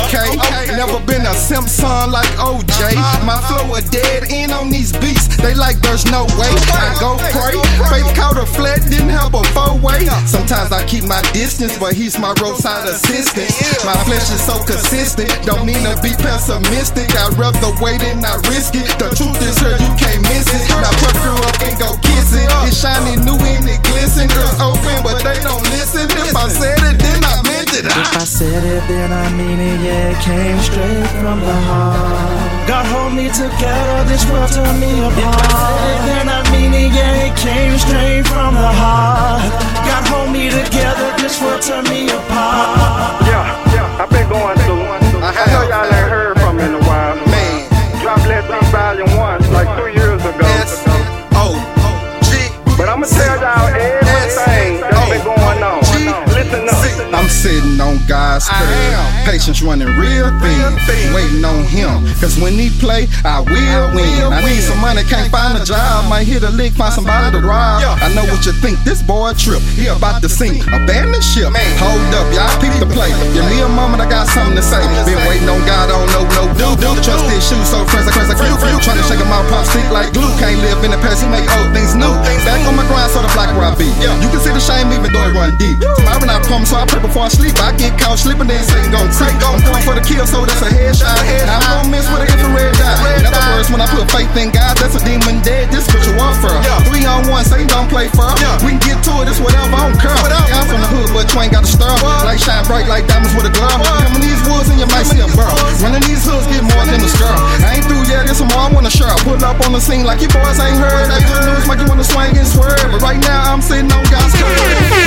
Okay, 0.05 0.75
never 0.75 0.99
been 1.05 1.25
a 1.25 1.33
Simpson 1.33 2.11
like 2.11 2.29
OJ. 2.39 2.95
My 3.25 3.39
flow 3.47 3.75
a 3.75 3.81
dead 3.81 4.31
end 4.31 4.51
on 4.51 4.69
these 4.69 4.91
beats. 4.91 5.27
They 5.37 5.53
like 5.53 5.77
there's 5.81 6.05
no 6.11 6.25
way. 6.39 6.51
I 6.73 6.95
go 6.99 7.17
pray. 7.31 7.55
Faith 7.91 8.15
caught 8.15 8.37
a 8.37 8.45
flat, 8.45 8.81
didn't 8.89 9.09
help 9.09 9.33
a 9.33 9.43
four 9.51 9.77
way. 9.79 10.05
Sometimes 10.25 10.71
I 10.71 10.85
keep 10.85 11.03
my 11.03 11.21
distance, 11.33 11.77
but 11.77 11.93
he's 11.93 12.17
my 12.17 12.33
roadside 12.41 12.87
assistant. 12.87 13.51
My 13.85 13.95
flesh 14.05 14.31
is 14.31 14.41
so 14.41 14.63
consistent, 14.63 15.29
don't 15.45 15.65
mean 15.65 15.83
to 15.83 15.93
be 16.01 16.15
pessimistic. 16.17 17.11
I'd 17.15 17.37
rather 17.37 17.71
wait 17.83 18.01
and 18.03 18.21
not 18.21 18.47
risk 18.47 18.75
it. 18.75 18.87
The 18.97 19.11
truth 19.13 19.37
is 19.43 19.59
here, 19.59 19.77
you 19.77 19.91
can't 19.99 20.21
miss 20.23 20.47
it. 20.49 20.63
Now 20.69 20.89
put 21.03 21.15
her 21.19 21.35
up 21.45 21.57
and 21.61 21.75
go 21.79 21.89
kiss 22.01 22.33
it. 22.33 22.47
It's 22.65 22.79
shiny 22.81 23.17
new 23.21 23.37
and 23.37 23.67
it 23.67 23.81
glisten. 23.83 24.27
Girls 24.29 24.59
open, 24.59 25.03
but 25.03 25.21
they 25.21 25.37
don't 25.43 25.63
listen. 25.75 26.07
If 26.15 26.35
I 26.35 26.49
said 26.49 26.79
it, 26.79 26.97
then 26.97 27.21
I 27.23 27.43
meant 27.43 27.71
it. 27.75 27.85
If 27.85 28.17
I 28.17 28.25
said 28.25 28.63
it, 28.63 28.74
then 28.87 29.11
I 29.11 29.31
mean 29.37 29.59
it, 29.59 29.79
yeah, 29.79 30.11
it 30.11 30.19
came 30.19 30.59
straight 30.59 31.07
from 31.21 31.39
the 31.39 31.57
heart. 31.69 32.67
God 32.67 32.85
hold 32.91 33.13
me 33.13 33.29
together, 33.29 34.03
this 34.09 34.25
world 34.27 34.51
tore 34.51 34.73
me 34.75 34.91
apart. 34.99 35.15
If 35.15 35.27
I 35.27 35.63
said 35.63 35.91
it, 35.91 36.01
then 36.09 36.27
I 36.27 36.39
mean 36.51 36.73
it, 36.73 36.91
yeah, 36.91 37.27
it 37.29 37.35
came 37.37 37.77
straight 37.79 38.25
from 38.27 38.55
the 38.55 38.71
heart. 38.81 39.47
God 39.87 40.03
hold 40.11 40.29
me 40.35 40.49
together, 40.49 41.07
this 41.21 41.39
world 41.41 41.61
tore 41.61 41.83
me 41.87 42.09
apart. 42.09 43.21
Yeah, 43.23 43.45
yeah, 43.71 44.01
I've 44.01 44.09
been 44.09 44.27
going 44.27 44.54
sitting 57.45 57.77
on 57.77 58.01
God's 58.09 58.49
curb. 58.49 59.05
Patience 59.21 59.61
running 59.61 59.93
real 60.01 60.33
thin. 60.41 61.13
Waiting 61.13 61.45
on 61.45 61.61
him. 61.69 62.01
Cause 62.17 62.41
when 62.41 62.57
he 62.57 62.73
play, 62.81 63.05
I 63.21 63.45
will 63.45 63.85
win. 63.93 64.33
I 64.33 64.41
need 64.41 64.65
some 64.65 64.81
money, 64.81 65.05
can't 65.05 65.29
find 65.29 65.53
a 65.53 65.61
job. 65.61 66.09
Might 66.09 66.25
hit 66.25 66.41
a 66.41 66.49
lick, 66.49 66.73
find 66.73 66.89
somebody 66.91 67.37
to 67.37 67.45
rob. 67.45 67.85
I 68.01 68.09
know 68.17 68.25
what 68.25 68.41
you 68.49 68.53
think. 68.65 68.81
This 68.81 69.05
boy 69.05 69.29
a 69.29 69.33
trip. 69.37 69.61
He 69.77 69.85
about 69.85 70.25
to 70.25 70.29
sink. 70.29 70.65
Abandon 70.73 71.21
ship. 71.21 71.53
Hold 71.77 72.13
up, 72.17 72.25
y'all 72.33 72.49
peep 72.57 72.73
the 72.81 72.89
play. 72.89 73.13
Give 73.37 73.45
me 73.45 73.61
a 73.61 73.69
moment, 73.69 74.01
I 74.01 74.09
got 74.09 74.25
something 74.25 74.57
to 74.57 74.65
say. 74.65 74.81
Been 75.05 75.21
waiting 75.29 75.45
on 75.45 75.61
God, 75.69 75.93
I 75.93 76.01
don't 76.01 76.09
know 76.17 76.25
no 76.33 76.43
do. 76.57 76.81
do. 76.81 76.89
Trust 77.05 77.29
his 77.29 77.45
shoes 77.45 77.69
so 77.69 77.85
fresh, 77.85 78.09
fresh, 78.09 78.25
like 78.25 78.41
few, 78.41 78.57
few. 78.57 78.77
Trying 78.81 78.97
to 78.97 79.05
shake 79.05 79.21
him 79.21 79.29
out, 79.29 79.45
pop 79.53 79.69
stick 79.69 79.85
like 79.93 80.09
glue. 80.17 80.24
Can't 80.35 80.59
live 80.59 80.83
in 80.83 80.91
the 80.91 80.99
past, 80.99 81.23
he 81.23 81.27
make 81.31 81.47
old 81.55 81.71
things 81.71 81.95
new. 81.95 82.11
Back 82.43 82.61
on 82.67 82.75
my 82.75 82.85
grind, 82.91 83.09
so 83.09 83.23
the 83.23 83.31
block 83.31 83.49
where 83.55 83.71
I 83.71 83.73
be. 83.75 83.87
You 84.03 84.29
can 84.29 84.39
see 84.43 84.51
the 84.51 84.59
shame 84.59 84.91
even 84.91 85.09
though 85.09 85.25
it 85.25 85.33
run 85.33 85.55
deep. 85.57 85.79
Tomorrow 85.79 86.27
I 86.27 86.43
promise, 86.43 86.69
so 86.69 86.77
I 86.77 86.85
pray 86.85 86.99
before 86.99 87.25
I 87.25 87.31
sleep. 87.31 87.55
I 87.63 87.71
get 87.79 87.95
caught 87.95 88.19
sleeping, 88.19 88.47
then 88.51 88.59
Satan 88.67 88.91
gon' 88.91 89.07
take. 89.15 89.35
I'm 89.39 89.63
going 89.63 89.83
for 89.87 89.95
the 89.95 90.03
kill, 90.03 90.27
so 90.27 90.43
that's 90.43 90.59
a 90.59 90.69
headshot. 90.69 91.15
Now 91.47 91.63
I'm 91.63 91.87
gon' 91.87 91.95
miss 91.95 92.03
with 92.11 92.27
an 92.27 92.29
infrared 92.29 92.75
dot. 92.75 92.99
In 93.15 93.31
other 93.31 93.39
words, 93.55 93.71
when 93.71 93.79
I 93.79 93.87
put 93.87 94.11
faith 94.11 94.35
in 94.35 94.51
God, 94.51 94.75
that's 94.75 94.99
a 94.99 95.01
demon 95.07 95.39
dead. 95.45 95.71
This 95.71 95.87
scripture 95.87 96.11
warfare. 96.19 96.59
Three 96.91 97.07
on 97.07 97.23
one, 97.31 97.47
Satan 97.47 97.71
don't 97.71 97.87
play 97.87 98.11
fair. 98.11 98.35
We 98.67 98.75
can 98.75 98.83
get 98.83 98.99
to 99.07 99.23
it, 99.23 99.31
it's 99.31 99.39
whatever, 99.39 99.71
I 99.71 99.87
don't 99.87 99.99
care. 100.03 100.11
Yeah, 100.11 100.59
I'm 100.59 100.67
from 100.67 100.83
the 100.83 100.89
hood, 100.91 101.15
but 101.15 101.31
you 101.31 101.39
ain't 101.39 101.55
got 101.55 101.63
to 101.63 101.71
stir. 101.71 101.95
Light 102.27 102.43
shine 102.43 102.67
bright 102.67 102.91
like 102.91 103.07
diamonds 103.07 103.31
with 103.31 103.47
a 103.47 103.53
glove. 103.55 103.79
Come 103.79 104.19
in 104.19 104.21
these 104.21 104.43
woods 104.51 104.67
and 104.67 104.83
you 104.83 104.89
might 104.91 105.07
see 105.07 105.23
a 105.23 105.29
burr. 105.31 105.47
Running 105.79 106.03
these 106.03 106.27
hoods 106.27 106.43
get 106.51 106.65
more 106.67 106.83
than 106.83 106.99
a 106.99 107.07
skirl. 107.07 107.39
I 107.63 107.79
ain't 107.79 107.85
through 107.87 108.03
yet, 108.11 108.27
there's 108.27 108.43
some 108.43 108.51
more 108.51 108.67
I 108.67 108.69
wanna 108.73 108.91
share. 108.91 109.15
Pull 109.23 109.39
up 109.39 109.63
on 109.63 109.71
the 109.71 109.79
scene 109.79 110.03
like 110.03 110.24
you 110.25 110.33
boys 110.33 110.59
ain't 110.59 110.77
heard. 110.77 111.05
That 111.09 111.21
good 111.29 111.45
news 111.45 111.67
make 111.69 111.79
you 111.79 111.87
wanna 111.87 112.03
swing 112.03 112.37
and 112.37 112.47
swerve. 112.47 112.91
But 112.91 113.01
right 113.01 113.21
now, 113.21 113.53
I'm 113.53 113.61
sitting 113.61 113.91
on 113.91 114.03
God's 114.09 114.33
curb. 114.33 115.05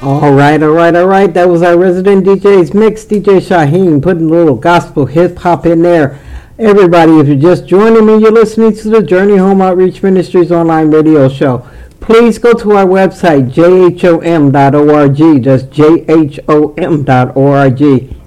All 0.00 0.32
right, 0.32 0.62
all 0.62 0.70
right, 0.70 0.94
all 0.94 1.06
right. 1.06 1.32
That 1.32 1.48
was 1.48 1.62
our 1.62 1.76
resident 1.76 2.24
DJ's 2.24 2.72
mix, 2.72 3.04
DJ 3.04 3.40
Shyhiem, 3.40 4.00
putting 4.02 4.26
a 4.26 4.32
little 4.32 4.54
gospel 4.54 5.06
hip 5.06 5.38
hop 5.38 5.66
in 5.66 5.82
there. 5.82 6.20
Everybody, 6.58 7.18
if 7.18 7.26
you're 7.28 7.36
just 7.36 7.66
joining 7.66 8.06
me, 8.06 8.18
you're 8.18 8.32
listening 8.32 8.74
to 8.76 8.88
the 8.90 9.02
Journey 9.02 9.36
Home 9.36 9.60
Outreach 9.60 10.02
Ministries 10.02 10.52
online 10.52 10.90
radio 10.90 11.28
show. 11.28 11.66
Please 12.00 12.38
go 12.38 12.52
to 12.52 12.72
our 12.72 12.86
website, 12.86 13.50
jhom.org. 13.50 15.42
That's 15.44 15.62
jhom.org. 15.64 16.42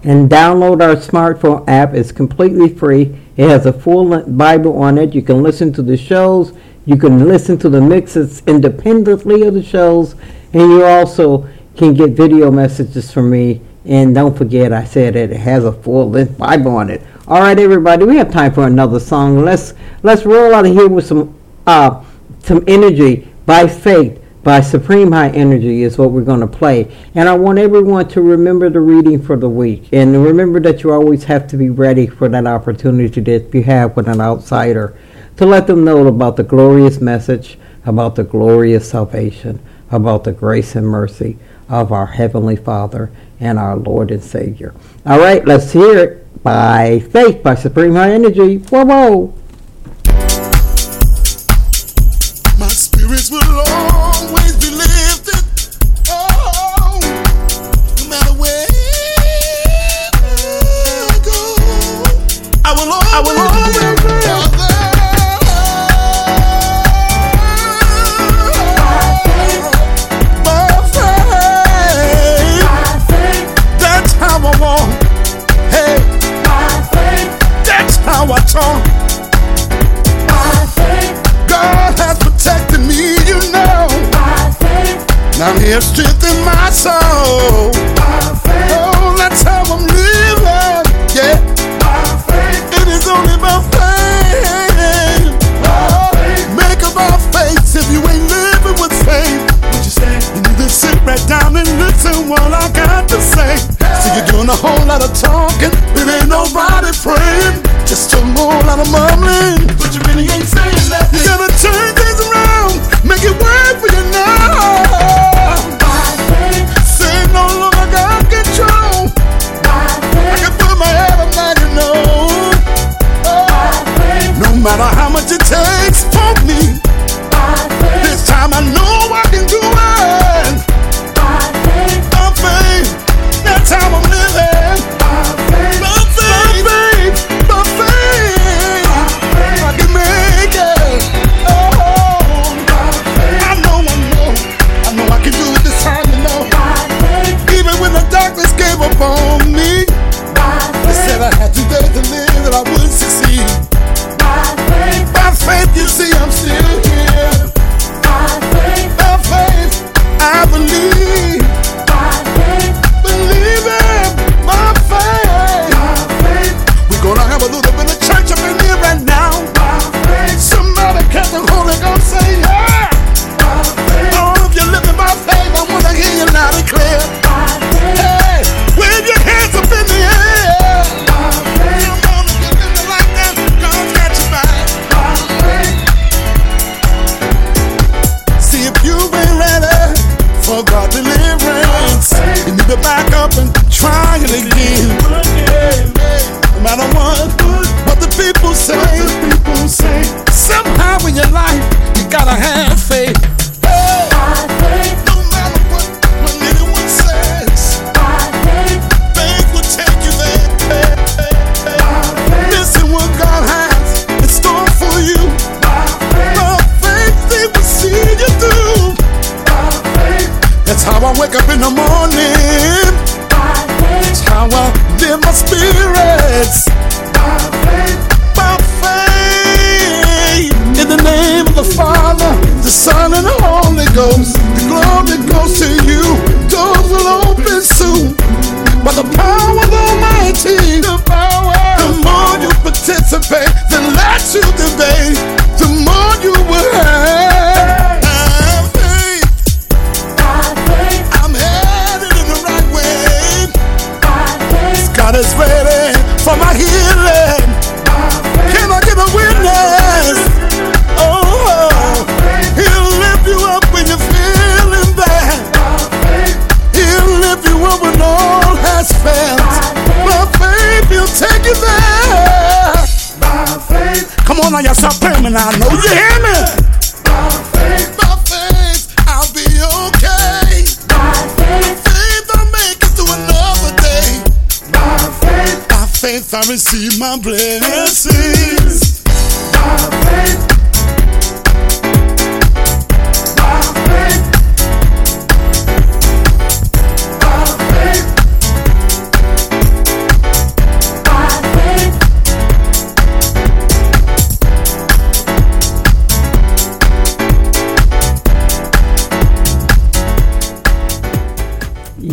And 0.04 0.30
download 0.30 0.82
our 0.82 0.96
smartphone 0.96 1.64
app. 1.68 1.94
It's 1.94 2.12
completely 2.12 2.70
free. 2.70 3.21
It 3.38 3.50
has 3.50 3.66
a 3.66 3.74
full 3.74 4.22
Bible 4.24 4.78
on 4.82 4.98
it. 4.98 5.16
You 5.16 5.22
can 5.22 5.42
listen 5.42 5.72
to 5.74 5.82
the 5.82 5.98
shows. 5.98 6.54
You 6.86 6.98
can 6.98 7.28
listen 7.28 7.58
to 7.60 7.70
the 7.70 7.82
mixes 7.82 8.42
independently 8.48 9.44
of 9.44 9.54
the 9.54 9.64
shows. 9.64 10.16
And 10.54 10.62
you 10.72 10.84
also 10.84 11.48
can 11.78 11.94
get 11.94 12.12
video 12.12 12.52
messages 12.52 13.12
from 13.12 13.30
me. 13.30 13.62
And 13.86 14.14
don't 14.14 14.38
forget, 14.38 14.74
I 14.74 14.84
said 14.84 15.16
that 15.16 15.32
it 15.32 15.38
has 15.38 15.66
a 15.66 15.72
full 15.72 16.10
length 16.10 16.38
Bible 16.38 16.76
on 16.76 16.90
it. 16.90 17.02
All 17.28 17.40
right, 17.40 17.58
everybody, 17.58 18.06
we 18.06 18.18
have 18.18 18.32
time 18.32 18.54
for 18.54 18.68
another 18.68 19.00
song. 19.00 19.40
Let's 19.44 19.74
let's 20.04 20.26
roll 20.26 20.54
out 20.54 20.66
of 20.66 20.74
here 20.74 20.88
with 20.88 21.08
some 21.08 21.34
uh, 21.66 22.04
some 22.44 22.64
energy 22.68 23.28
by 23.46 23.68
faith 23.68 24.21
by 24.44 24.62
Supreme 24.62 25.12
High 25.12 25.30
Energy 25.30 25.84
is 25.84 25.98
what 25.98 26.12
we're 26.12 26.22
going 26.22 26.40
to 26.40 26.48
play. 26.48 26.96
And 27.14 27.30
I 27.30 27.36
want 27.36 27.60
everyone 27.60 28.08
to 28.10 28.22
remember 28.22 28.70
the 28.70 28.80
reading 28.80 29.22
for 29.22 29.38
the 29.38 29.50
week. 29.50 29.90
And 29.92 30.24
remember 30.24 30.60
that 30.62 30.84
you 30.84 30.92
always 30.92 31.26
have 31.26 31.48
to 31.50 31.58
be 31.58 31.70
ready 31.70 32.08
for 32.08 32.28
that 32.30 32.48
opportunity 32.48 33.22
that 33.22 33.54
you 33.54 33.64
have 33.64 33.96
with 33.96 34.08
an 34.08 34.22
outsider 34.22 34.98
to 35.38 35.46
let 35.46 35.68
them 35.68 35.84
know 35.84 36.08
about 36.08 36.38
the 36.38 36.44
glorious 36.44 37.00
message, 37.00 37.58
about 37.86 38.16
the 38.16 38.24
glorious 38.24 38.90
salvation, 38.90 39.60
about 39.92 40.24
the 40.24 40.32
grace 40.32 40.76
and 40.76 40.88
mercy 40.88 41.38
of 41.70 41.92
our 41.92 42.08
Heavenly 42.08 42.56
Father 42.56 43.12
and 43.40 43.60
our 43.60 43.76
Lord 43.76 44.12
and 44.12 44.24
Savior. 44.24 44.74
All 45.06 45.20
right, 45.20 45.46
let's 45.46 45.72
hear 45.72 45.98
it 45.98 46.44
by 46.44 47.00
Faith 47.00 47.44
by 47.44 47.56
Supreme 47.56 47.94
High 47.94 48.12
Energy. 48.12 48.58
Whoa, 48.58 48.86
whoa. 48.86 49.34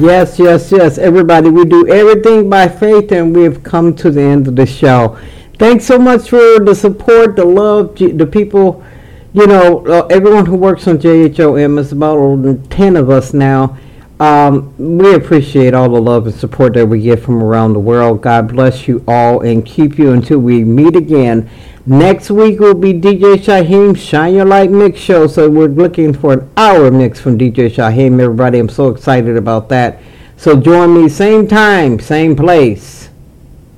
Yes, 0.00 0.38
yes, 0.38 0.70
yes. 0.70 0.96
Everybody, 0.96 1.50
we 1.50 1.64
do 1.64 1.88
everything 1.88 2.48
by 2.48 2.68
faith, 2.68 3.10
and 3.10 3.34
we 3.34 3.42
have 3.42 3.64
come 3.64 3.96
to 3.96 4.12
the 4.12 4.22
end 4.22 4.46
of 4.46 4.54
the 4.54 4.64
show. 4.64 5.18
Thanks 5.58 5.86
so 5.86 5.98
much 5.98 6.28
for 6.30 6.60
the 6.60 6.72
support, 6.72 7.34
the 7.34 7.44
love, 7.44 7.96
the 7.96 8.26
people. 8.26 8.84
You 9.32 9.48
know, 9.48 9.84
uh, 9.86 10.06
everyone 10.06 10.46
who 10.46 10.54
works 10.54 10.86
on 10.86 10.98
JHOM, 10.98 11.80
it's 11.80 11.90
about 11.90 12.70
10 12.70 12.96
of 12.96 13.10
us 13.10 13.34
now. 13.34 13.76
Um, 14.20 14.72
we 14.78 15.14
appreciate 15.14 15.74
all 15.74 15.88
the 15.88 16.00
love 16.00 16.28
and 16.28 16.34
support 16.34 16.74
that 16.74 16.86
we 16.86 17.00
get 17.02 17.20
from 17.20 17.42
around 17.42 17.72
the 17.72 17.80
world. 17.80 18.22
God 18.22 18.52
bless 18.52 18.86
you 18.86 19.02
all 19.08 19.40
and 19.40 19.66
keep 19.66 19.98
you 19.98 20.12
until 20.12 20.38
we 20.38 20.62
meet 20.62 20.94
again. 20.94 21.50
Next 21.88 22.30
week 22.30 22.60
will 22.60 22.74
be 22.74 22.92
DJ 22.92 23.36
Shyhiem 23.36 23.96
Shine 23.96 24.34
Your 24.34 24.44
Light 24.44 24.70
Mix 24.70 25.00
Show. 25.00 25.26
So 25.26 25.48
we're 25.48 25.68
looking 25.68 26.12
for 26.12 26.34
an 26.34 26.50
hour 26.54 26.90
mix 26.90 27.18
from 27.18 27.38
DJ 27.38 27.70
Shyhiem, 27.70 28.20
everybody. 28.20 28.58
I'm 28.58 28.68
so 28.68 28.88
excited 28.88 29.38
about 29.38 29.70
that. 29.70 29.98
So 30.36 30.60
join 30.60 30.92
me 30.92 31.08
same 31.08 31.48
time, 31.48 31.98
same 31.98 32.36
place, 32.36 33.08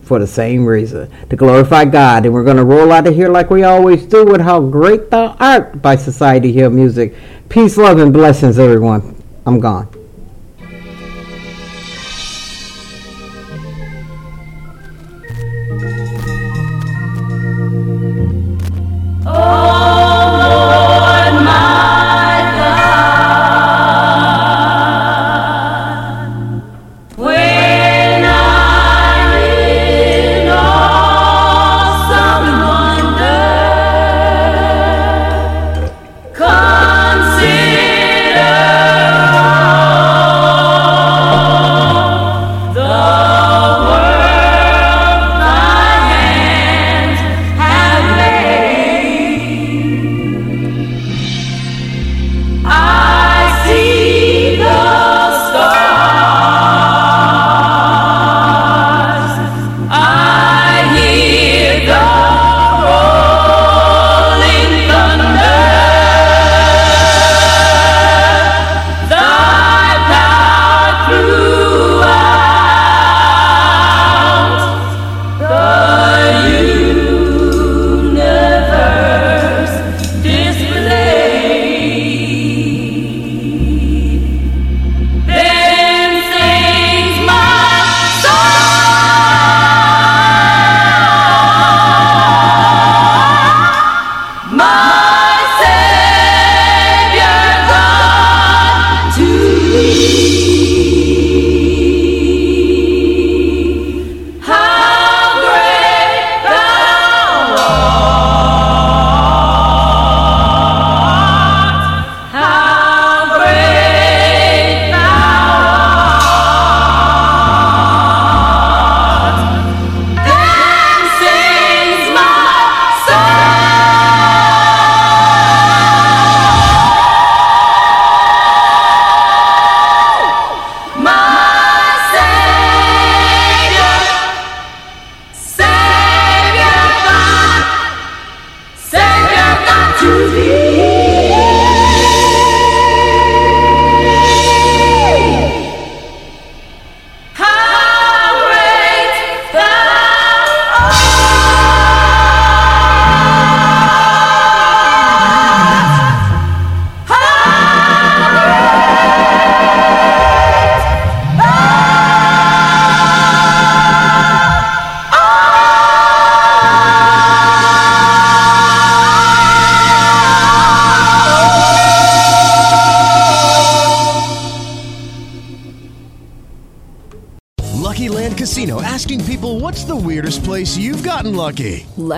for 0.02 0.18
the 0.18 0.26
same 0.26 0.66
reason, 0.66 1.08
to 1.28 1.36
glorify 1.36 1.84
God. 1.84 2.24
And 2.24 2.34
we're 2.34 2.42
going 2.42 2.56
to 2.56 2.64
roll 2.64 2.90
out 2.90 3.06
of 3.06 3.14
here 3.14 3.28
like 3.28 3.48
we 3.48 3.62
always 3.62 4.04
do 4.06 4.24
with 4.24 4.40
How 4.40 4.58
Great 4.60 5.12
Thou 5.12 5.36
Art 5.38 5.80
by 5.80 5.94
Society 5.94 6.50
Hill 6.50 6.70
Music. 6.70 7.14
Peace, 7.48 7.76
love, 7.76 8.00
and 8.00 8.12
blessings, 8.12 8.58
everyone. 8.58 9.22
I'm 9.46 9.60
gone. 9.60 9.99